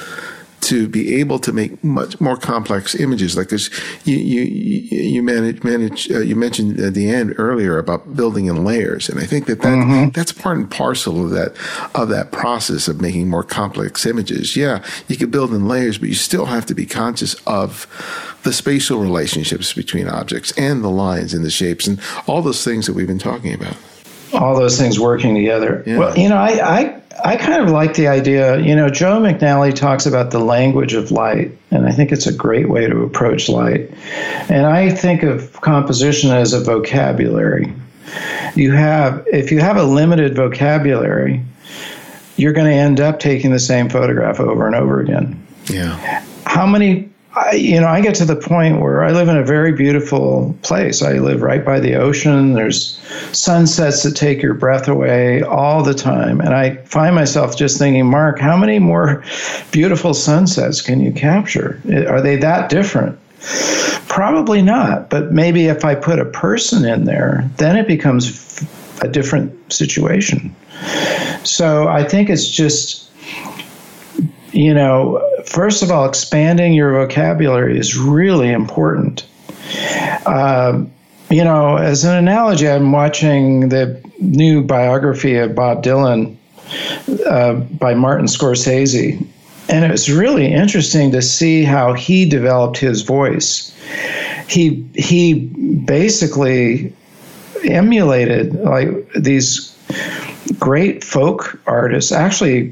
[0.62, 3.70] to be able to make much more complex images like this.
[4.06, 8.64] You you you manage manage uh, you mentioned at the end earlier about building in
[8.64, 10.10] layers, and I think that, that mm-hmm.
[10.10, 11.56] that's part and parcel of that
[11.96, 14.56] of that process of making more complex images.
[14.56, 17.88] Yeah, you can build in layers, but you still have to be conscious of
[18.44, 22.88] the spatial relationships between objects and the lines and the shapes and all those things
[22.88, 23.76] that we've been talking about
[24.34, 25.84] all those things working together.
[25.86, 25.98] Yeah.
[25.98, 28.60] Well, you know, I, I I kind of like the idea.
[28.60, 32.34] You know, Joe McNally talks about the language of light, and I think it's a
[32.34, 33.92] great way to approach light.
[34.50, 37.74] And I think of composition as a vocabulary.
[38.56, 41.44] You have, if you have a limited vocabulary,
[42.38, 45.46] you're going to end up taking the same photograph over and over again.
[45.66, 46.24] Yeah.
[46.46, 49.44] How many I, you know, I get to the point where I live in a
[49.44, 51.02] very beautiful place.
[51.02, 52.54] I live right by the ocean.
[52.54, 52.98] There's
[53.32, 56.42] sunsets that take your breath away all the time.
[56.42, 59.24] And I find myself just thinking, Marc, how many more
[59.72, 61.80] beautiful sunsets can you capture?
[62.08, 63.20] Are they that different?
[64.08, 65.10] Probably not.
[65.10, 68.66] But maybe if I put a person in there, then it becomes
[69.02, 70.56] a different situation.
[71.44, 73.08] So I think it's just
[74.58, 75.18] you know,
[75.48, 79.26] first of all, expanding your vocabulary is really important.
[80.26, 80.84] Uh,
[81.30, 86.36] you know, as an analogy, I'm watching the new biography of Bob Dylan
[87.26, 89.26] uh, by Martin Scorsese,
[89.70, 93.74] and it was really interesting to see how he developed his voice.
[94.48, 95.34] He he
[95.86, 96.94] basically
[97.66, 99.76] emulated like these
[100.60, 102.12] great folk artists.
[102.12, 102.72] Actually,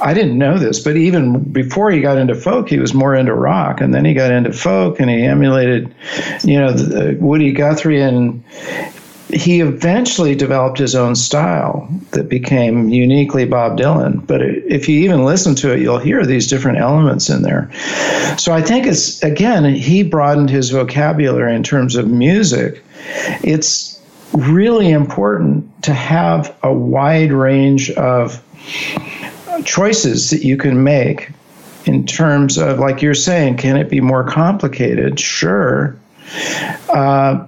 [0.00, 3.34] I didn't know this, but even before he got into folk, he was more into
[3.34, 5.92] rock, and then he got into folk, and he emulated,
[6.44, 8.42] you know, the, uh, Woody Guthrie, and
[9.28, 14.26] he eventually developed his own style that became uniquely Bob Dylan.
[14.26, 17.70] But if you even listen to it, you'll hear these different elements in there.
[18.38, 22.82] So I think it's again, he broadened his vocabulary in terms of music.
[23.42, 24.00] It's
[24.32, 28.42] really important to have a wide range of
[29.64, 31.30] choices that you can make
[31.84, 35.18] in terms of, like you're saying, can it be more complicated?
[35.18, 35.96] Sure.
[36.90, 37.46] Uh,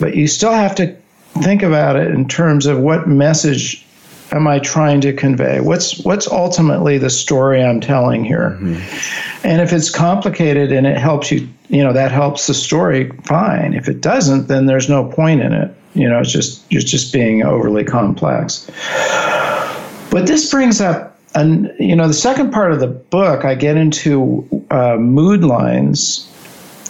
[0.00, 0.96] but you still have to
[1.42, 3.84] think about it in terms of what message
[4.32, 5.60] am I trying to convey?
[5.60, 8.50] What's what's ultimately the story I'm telling here?
[8.60, 9.46] Mm-hmm.
[9.46, 13.74] And if it's complicated and it helps you, you know, that helps the story, fine.
[13.74, 15.74] If it doesn't, then there's no point in it.
[15.94, 18.70] You know, it's just it's just being overly complex.
[20.10, 23.76] But this brings up and you know the second part of the book i get
[23.76, 26.32] into uh, mood lines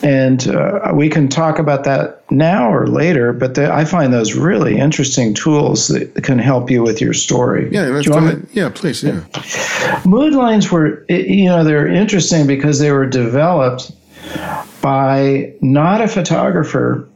[0.02, 4.34] and uh, we can talk about that now or later but the, i find those
[4.34, 7.68] really interesting tools that can help you with your story.
[7.72, 8.06] Yeah let's
[8.52, 9.24] yeah please yeah.
[10.04, 13.90] Mood lines were you know they're interesting because they were developed
[14.80, 17.08] by not a photographer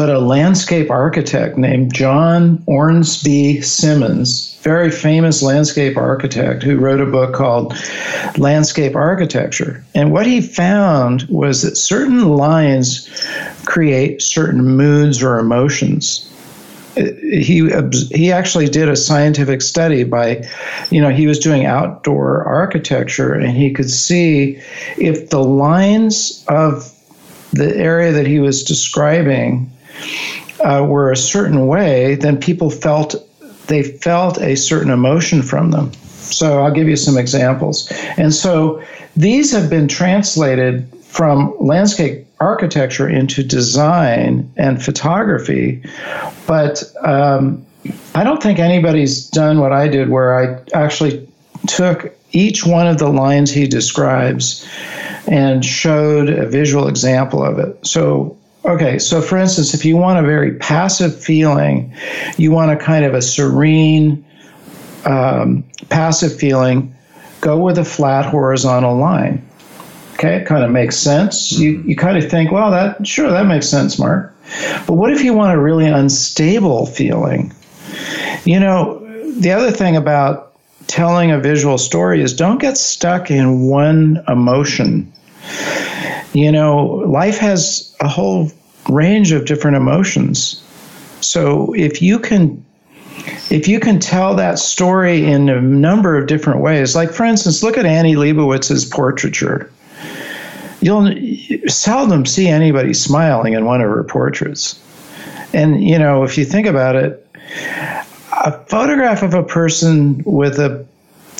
[0.00, 7.06] but a landscape architect named John Ormsbee Simonds very famous landscape architect who wrote a
[7.06, 7.74] book called
[8.38, 9.84] Landscape Architecture.
[9.94, 13.10] And what he found was that certain lines
[13.66, 16.26] create certain moods or emotions.
[16.96, 17.70] He
[18.10, 20.48] he actually did a scientific study by,
[20.90, 24.62] you know, he was doing outdoor architecture and he could see
[24.96, 26.90] if the lines of
[27.52, 29.70] the area that he was describing
[30.60, 33.14] uh, were a certain way, then people felt
[33.66, 35.92] they felt a certain emotion from them.
[35.92, 37.90] So I'll give you some examples.
[38.16, 38.82] And so
[39.16, 45.82] these have been translated from landscape architecture into design and photography.
[46.46, 47.64] But um,
[48.14, 51.28] I don't think anybody's done what I did, where I actually
[51.66, 54.66] took each one of the lines he describes
[55.26, 57.86] and showed a visual example of it.
[57.86, 61.94] So, okay, so for instance, if you want a very passive feeling,
[62.36, 64.24] you want a kind of a serene,
[65.04, 66.94] um, passive feeling,
[67.40, 69.46] go with a flat horizontal line.
[70.14, 71.52] Okay, it kind of makes sense.
[71.52, 71.88] You, mm-hmm.
[71.88, 74.34] you kind of think, well, that sure, that makes sense, Marc.
[74.86, 77.54] But what if you want a really unstable feeling?
[78.44, 78.98] You know,
[79.38, 80.52] the other thing about
[80.88, 85.10] telling a visual story is don't get stuck in one emotion.
[86.32, 88.50] You know, life has a whole
[88.88, 90.62] range of different emotions.
[91.20, 92.64] So if you can
[93.50, 97.62] if you can tell that story in a number of different ways, like for instance,
[97.62, 99.70] look at Annie Leibovitz's portraiture
[100.80, 101.12] you'll
[101.68, 104.78] seldom see anybody smiling in one of her portraits.
[105.52, 107.26] And, you know, if you think about it,
[108.44, 110.86] a photograph of a person with a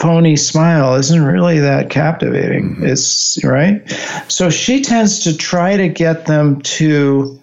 [0.00, 2.74] phony smile isn't really that captivating.
[2.74, 2.86] Mm-hmm.
[2.86, 3.88] It's right.
[4.28, 7.38] So she tends to try to get them to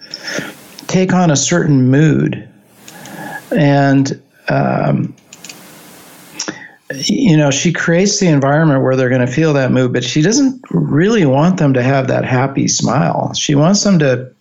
[0.88, 2.48] take on a certain mood.
[3.52, 5.16] And um,
[6.96, 10.22] you know, she creates the environment where they're going to feel that mood, but she
[10.22, 13.34] doesn't really want them to have that happy smile.
[13.34, 14.32] She wants them to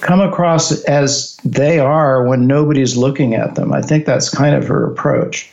[0.00, 3.72] come across as they are when nobody's looking at them.
[3.72, 5.50] I think that's kind of her approach.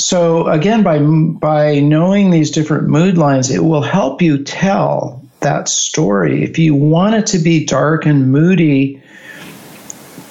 [0.00, 5.68] So again, by by knowing these different mood lines, it will help you tell that
[5.68, 6.42] story.
[6.42, 9.02] If you want it to be dark and moody,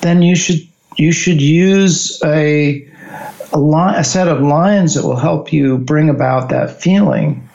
[0.02, 0.68] then you should
[0.98, 2.86] you should use a
[3.54, 3.60] a,
[3.98, 7.48] a set of lines that will help you bring about that feeling.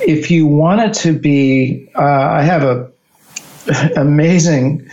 [0.00, 2.90] If you want it to be, uh, I have a
[3.96, 4.88] amazing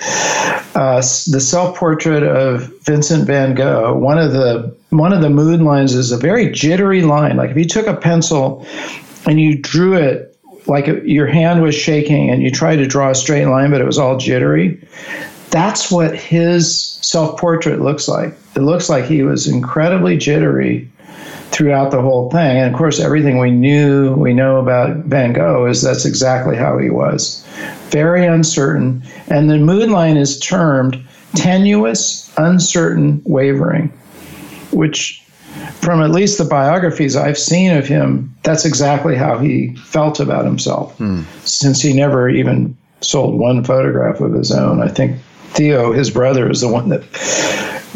[0.75, 3.95] uh, the self portrait of Vincent Van Gogh.
[3.95, 7.37] One of the one of the mood lines is a very jittery line.
[7.37, 8.65] Like if you took a pencil
[9.25, 10.37] and you drew it
[10.67, 13.85] like your hand was shaking and you tried to draw a straight line, but it
[13.85, 14.79] was all jittery.
[15.49, 18.33] That's what his self portrait looks like.
[18.55, 20.89] It looks like he was incredibly jittery
[21.51, 22.57] throughout the whole thing.
[22.57, 26.77] And of course, everything we knew, we know about Van Gogh is that's exactly how
[26.77, 27.45] he was.
[27.89, 29.03] Very uncertain.
[29.27, 30.99] And the mood line is termed
[31.35, 33.91] tenuous, uncertain, wavering,
[34.73, 35.23] which
[35.81, 40.45] from at least the biographies I've seen of him, that's exactly how he felt about
[40.45, 41.23] himself, hmm.
[41.43, 44.81] since he never even sold one photograph of his own.
[44.81, 45.19] I think
[45.49, 47.03] Theo, his brother, is the one that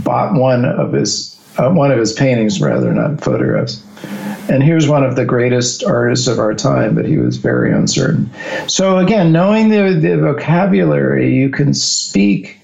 [0.03, 3.83] bought one of his uh, one of his paintings, rather not photographs.
[4.49, 8.29] And here's one of the greatest artists of our time, but he was very uncertain.
[8.67, 12.57] So again, knowing the, the vocabulary, you can speak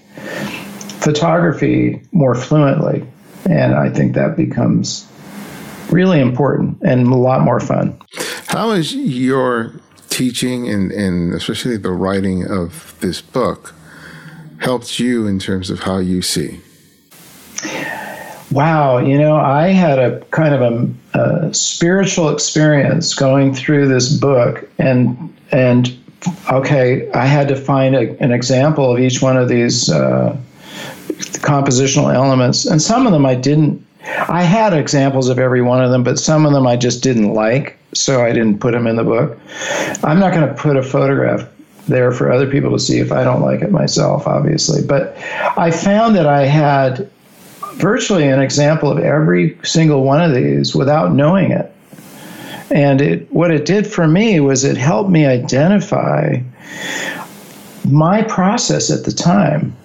[1.00, 3.04] photography more fluently,
[3.48, 5.06] and I think that becomes
[5.90, 7.98] really important and a lot more fun.
[8.48, 9.72] How is your
[10.08, 13.74] teaching and, and especially the writing of this book
[14.58, 16.60] helped you in terms of how you see?
[18.50, 24.12] Wow, you know, I had a kind of a, a spiritual experience going through this
[24.12, 25.92] book, and and
[26.52, 30.36] okay, I had to find a, an example of each one of these uh,
[31.40, 33.84] compositional elements, and some of them I didn't.
[34.28, 37.32] I had examples of every one of them, but some of them I just didn't
[37.32, 39.38] like, so I didn't put them in the book.
[40.02, 41.48] I'm not going to put a photograph
[41.88, 44.86] there for other people to see if I don't like it myself, obviously.
[44.86, 45.16] But
[45.56, 47.10] I found that I had
[47.76, 51.70] virtually an example of every single one of these without knowing it.
[52.70, 56.38] And it, what it did for me was it helped me identify
[57.88, 59.76] my process at the time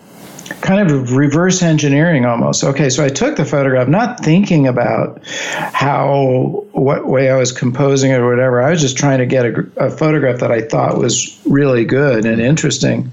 [0.61, 2.63] kind of reverse engineering almost.
[2.63, 8.11] Okay, so I took the photograph not thinking about how, what way I was composing
[8.11, 8.61] it or whatever.
[8.61, 12.25] I was just trying to get a, a photograph that I thought was really good
[12.25, 13.11] and interesting,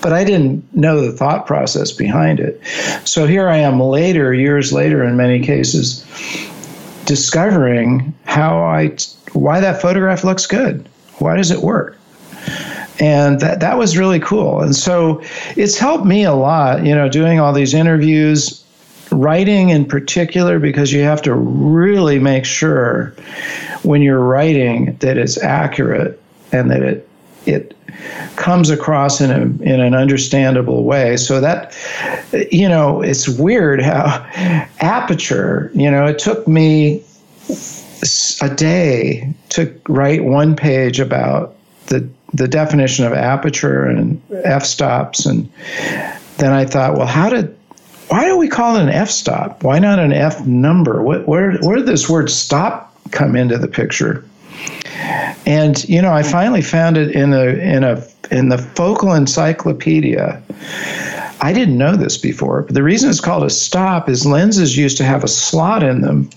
[0.00, 2.60] but I didn't know the thought process behind it.
[3.04, 6.04] So here I am later, years later in many cases,
[7.04, 8.96] discovering how I,
[9.32, 10.88] why that photograph looks good.
[11.18, 11.97] Why does it work?
[13.00, 14.60] And that that was really cool.
[14.60, 15.22] And so
[15.56, 18.64] it's helped me a lot, you know, doing all these interviews,
[19.12, 23.14] writing in particular, because you have to really make sure
[23.82, 26.20] when you're writing that it's accurate
[26.52, 27.08] and that it
[27.46, 27.74] it
[28.36, 31.16] comes across in a in an understandable way.
[31.16, 31.76] So that
[32.50, 34.26] you know, it's weird how
[34.80, 37.02] aperture, you know, it took me
[38.40, 41.54] a day to write one page about
[41.86, 45.48] the the definition of aperture and f stops, and
[46.36, 47.56] then I thought, well, how did
[48.08, 49.62] why do we call it an f stop?
[49.62, 51.02] Why not an f number?
[51.02, 54.24] What, where where did this word stop come into the picture?
[55.46, 60.42] And you know, I finally found it in a in a in the Focal Encyclopedia.
[61.40, 64.96] I didn't know this before, but the reason it's called a stop is lenses used
[64.98, 66.28] to have a slot in them,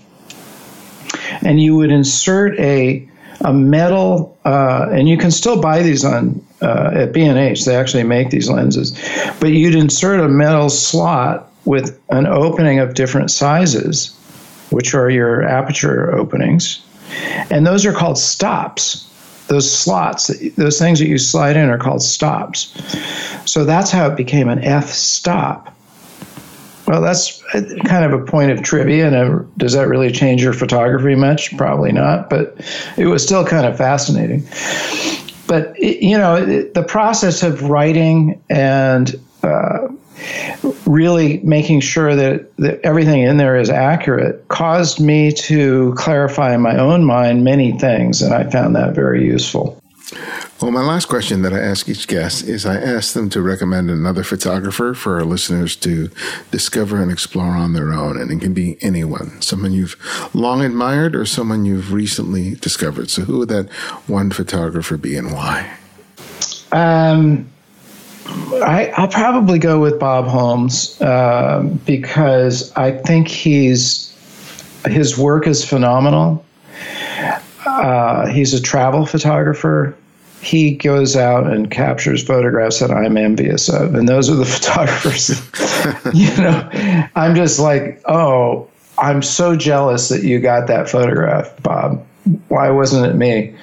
[1.42, 3.06] and you would insert a
[3.44, 7.64] a metal, uh, and you can still buy these on uh, at B&H.
[7.64, 8.92] They actually make these lenses,
[9.40, 14.16] but you'd insert a metal slot with an opening of different sizes,
[14.70, 16.84] which are your aperture openings,
[17.50, 19.08] and those are called stops
[19.48, 22.72] those slots, those things that you slide in are called stops.
[23.44, 25.74] So that's how it became an F stop.
[26.86, 27.42] Well, that's
[27.84, 29.08] kind of a point of trivia.
[29.08, 31.56] And does that really change your photography much?
[31.56, 32.56] Probably not, but
[32.96, 34.46] it was still kind of fascinating.
[35.46, 39.88] But, you know, the process of writing and uh,
[40.86, 46.60] really making sure that, that everything in there is accurate caused me to clarify in
[46.60, 49.82] my own mind many things, and I found that very useful.
[50.62, 53.90] Well, my last question that I ask each guest is I ask them to recommend
[53.90, 56.08] another photographer for our listeners to
[56.52, 58.16] discover and explore on their own.
[58.16, 59.96] And it can be anyone, someone you've
[60.32, 63.10] long admired or someone you've recently discovered.
[63.10, 63.72] So, who would that
[64.06, 65.68] one photographer be and why?
[66.70, 67.50] Um,
[68.64, 74.14] I, will probably go with Bob Holmes uh, because I think he's
[74.86, 76.44] his work is phenomenal.
[77.66, 79.96] Uh, he's a travel photographer.
[80.42, 85.30] He goes out and captures photographs that I'm envious of, and those are the photographers.
[86.14, 88.68] you know, I'm just like, oh,
[88.98, 92.04] I'm so jealous that you got that photograph, Bob.
[92.48, 93.54] Why wasn't it me?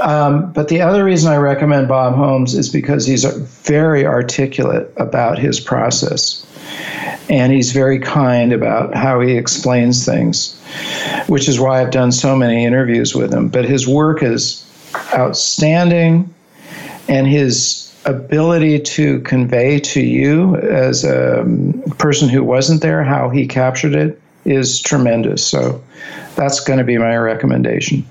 [0.00, 5.38] Um, but the other reason I recommend Bob Holmes is because he's very articulate about
[5.38, 6.44] his process.
[7.28, 10.60] And he's very kind about how he explains things,
[11.26, 13.48] which is why I've done so many interviews with him.
[13.48, 14.62] But his work is
[15.14, 16.32] outstanding,
[17.08, 21.44] and his ability to convey to you as a
[21.98, 25.44] person who wasn't there how he captured it is tremendous.
[25.44, 25.82] So
[26.36, 28.06] that's going to be my recommendation.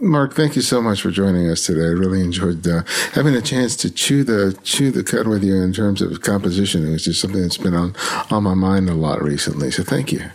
[0.00, 1.84] Marc, thank you so much for joining us today.
[1.84, 2.82] I really enjoyed uh,
[3.12, 6.86] having a chance to chew the chew the cud with you in terms of composition.
[6.86, 7.96] It was just something that's been on
[8.30, 9.70] on my mind a lot recently.
[9.70, 10.30] So thank you.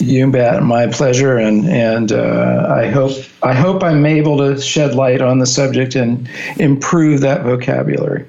[0.00, 4.94] You bet, my pleasure, and and uh, I hope I hope I'm able to shed
[4.94, 8.24] light on the subject and improve that vocabulary.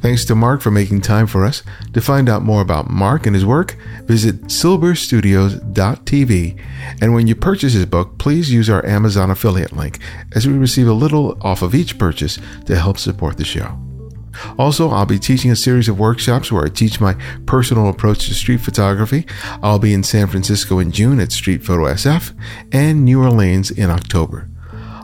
[0.00, 1.62] Thanks to Marc for making time for us.
[1.92, 6.60] To find out more about Marc and his work, visit silberstudios.tv.
[7.00, 9.98] And when you purchase his book, please use our Amazon affiliate link,
[10.32, 13.78] as we receive a little off of each purchase to help support the show.
[14.58, 17.14] Also, I'll be teaching a series of workshops where I teach my
[17.46, 19.26] personal approach to street photography.
[19.62, 22.32] I'll be in San Francisco in June at Street Photo SF
[22.72, 24.49] and New Orleans in October.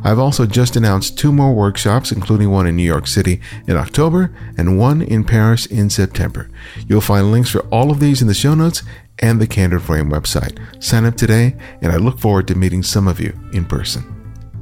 [0.07, 4.32] I've also just announced two more workshops, including one in New York City in October
[4.57, 6.48] and one in Paris in September.
[6.86, 8.84] You'll find links for all of these in the show notes
[9.18, 10.61] and the Candid Frame website.
[10.80, 14.04] Sign up today, and I look forward to meeting some of you in person.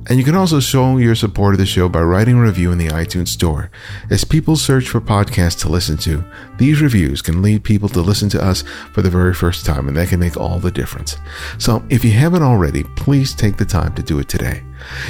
[0.06, 2.78] And you can also show your support of the show by writing a review in
[2.78, 3.70] the iTunes Store.
[4.08, 6.24] As people search for podcasts to listen to,
[6.56, 9.96] these reviews can lead people to listen to us for the very first time, and
[9.98, 11.18] that can make all the difference.
[11.58, 14.62] So if you haven't already, please take the time to do it today.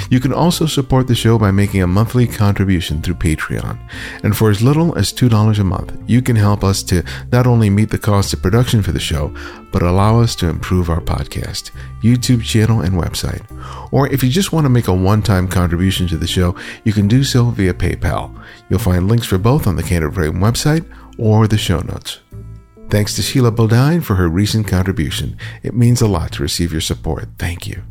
[0.09, 3.79] You can also support the show by making a monthly contribution through Patreon.
[4.23, 7.69] And for as little as $2 a month, you can help us to not only
[7.69, 9.33] meet the cost of production for the show,
[9.71, 11.71] but allow us to improve our podcast,
[12.01, 13.43] YouTube channel, and website.
[13.91, 16.93] Or if you just want to make a one time contribution to the show, you
[16.93, 18.41] can do so via PayPal.
[18.69, 20.85] You'll find links for both on the Frame website
[21.17, 22.19] or the show notes.
[22.89, 25.37] Thanks to Sheila Bodine for her recent contribution.
[25.63, 27.27] It means a lot to receive your support.
[27.37, 27.83] Thank you.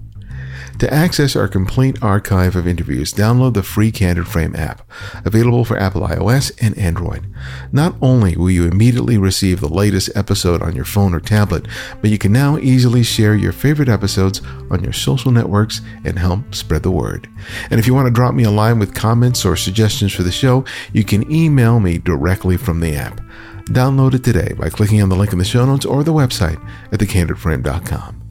[0.78, 4.82] To access our complete archive of interviews, download the free Candid Frame app,
[5.24, 7.26] available for Apple iOS and Android.
[7.70, 11.66] Not only will you immediately receive the latest episode on your phone or tablet,
[12.01, 16.55] but you can now easily share your favorite episodes on your social networks and help
[16.55, 17.28] spread the word.
[17.70, 20.32] And if you want to drop me a line with comments or suggestions for the
[20.32, 23.20] show, you can email me directly from the app.
[23.66, 26.60] Download it today by clicking on the link in the show notes or the website
[26.92, 28.23] at thecandidframe.com.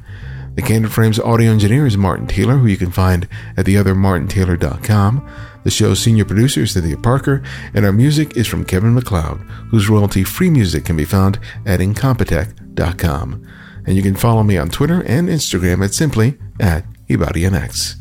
[0.56, 3.28] The Candid Frames audio engineer is Martin Taylor, who you can find
[3.58, 5.30] at theothermartintaylor.com.
[5.64, 7.42] The show's senior producer is Cynthia Parker,
[7.74, 9.40] and our music is from Kevin MacLeod,
[9.72, 13.48] whose royalty free music can be found at Incompetech.com.
[13.88, 17.96] And you can follow me on Twitter and Instagram at simply at Ibarionex.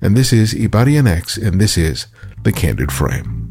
[0.00, 2.08] And this is Ibarionex, and this is
[2.42, 3.43] The Candid Frame.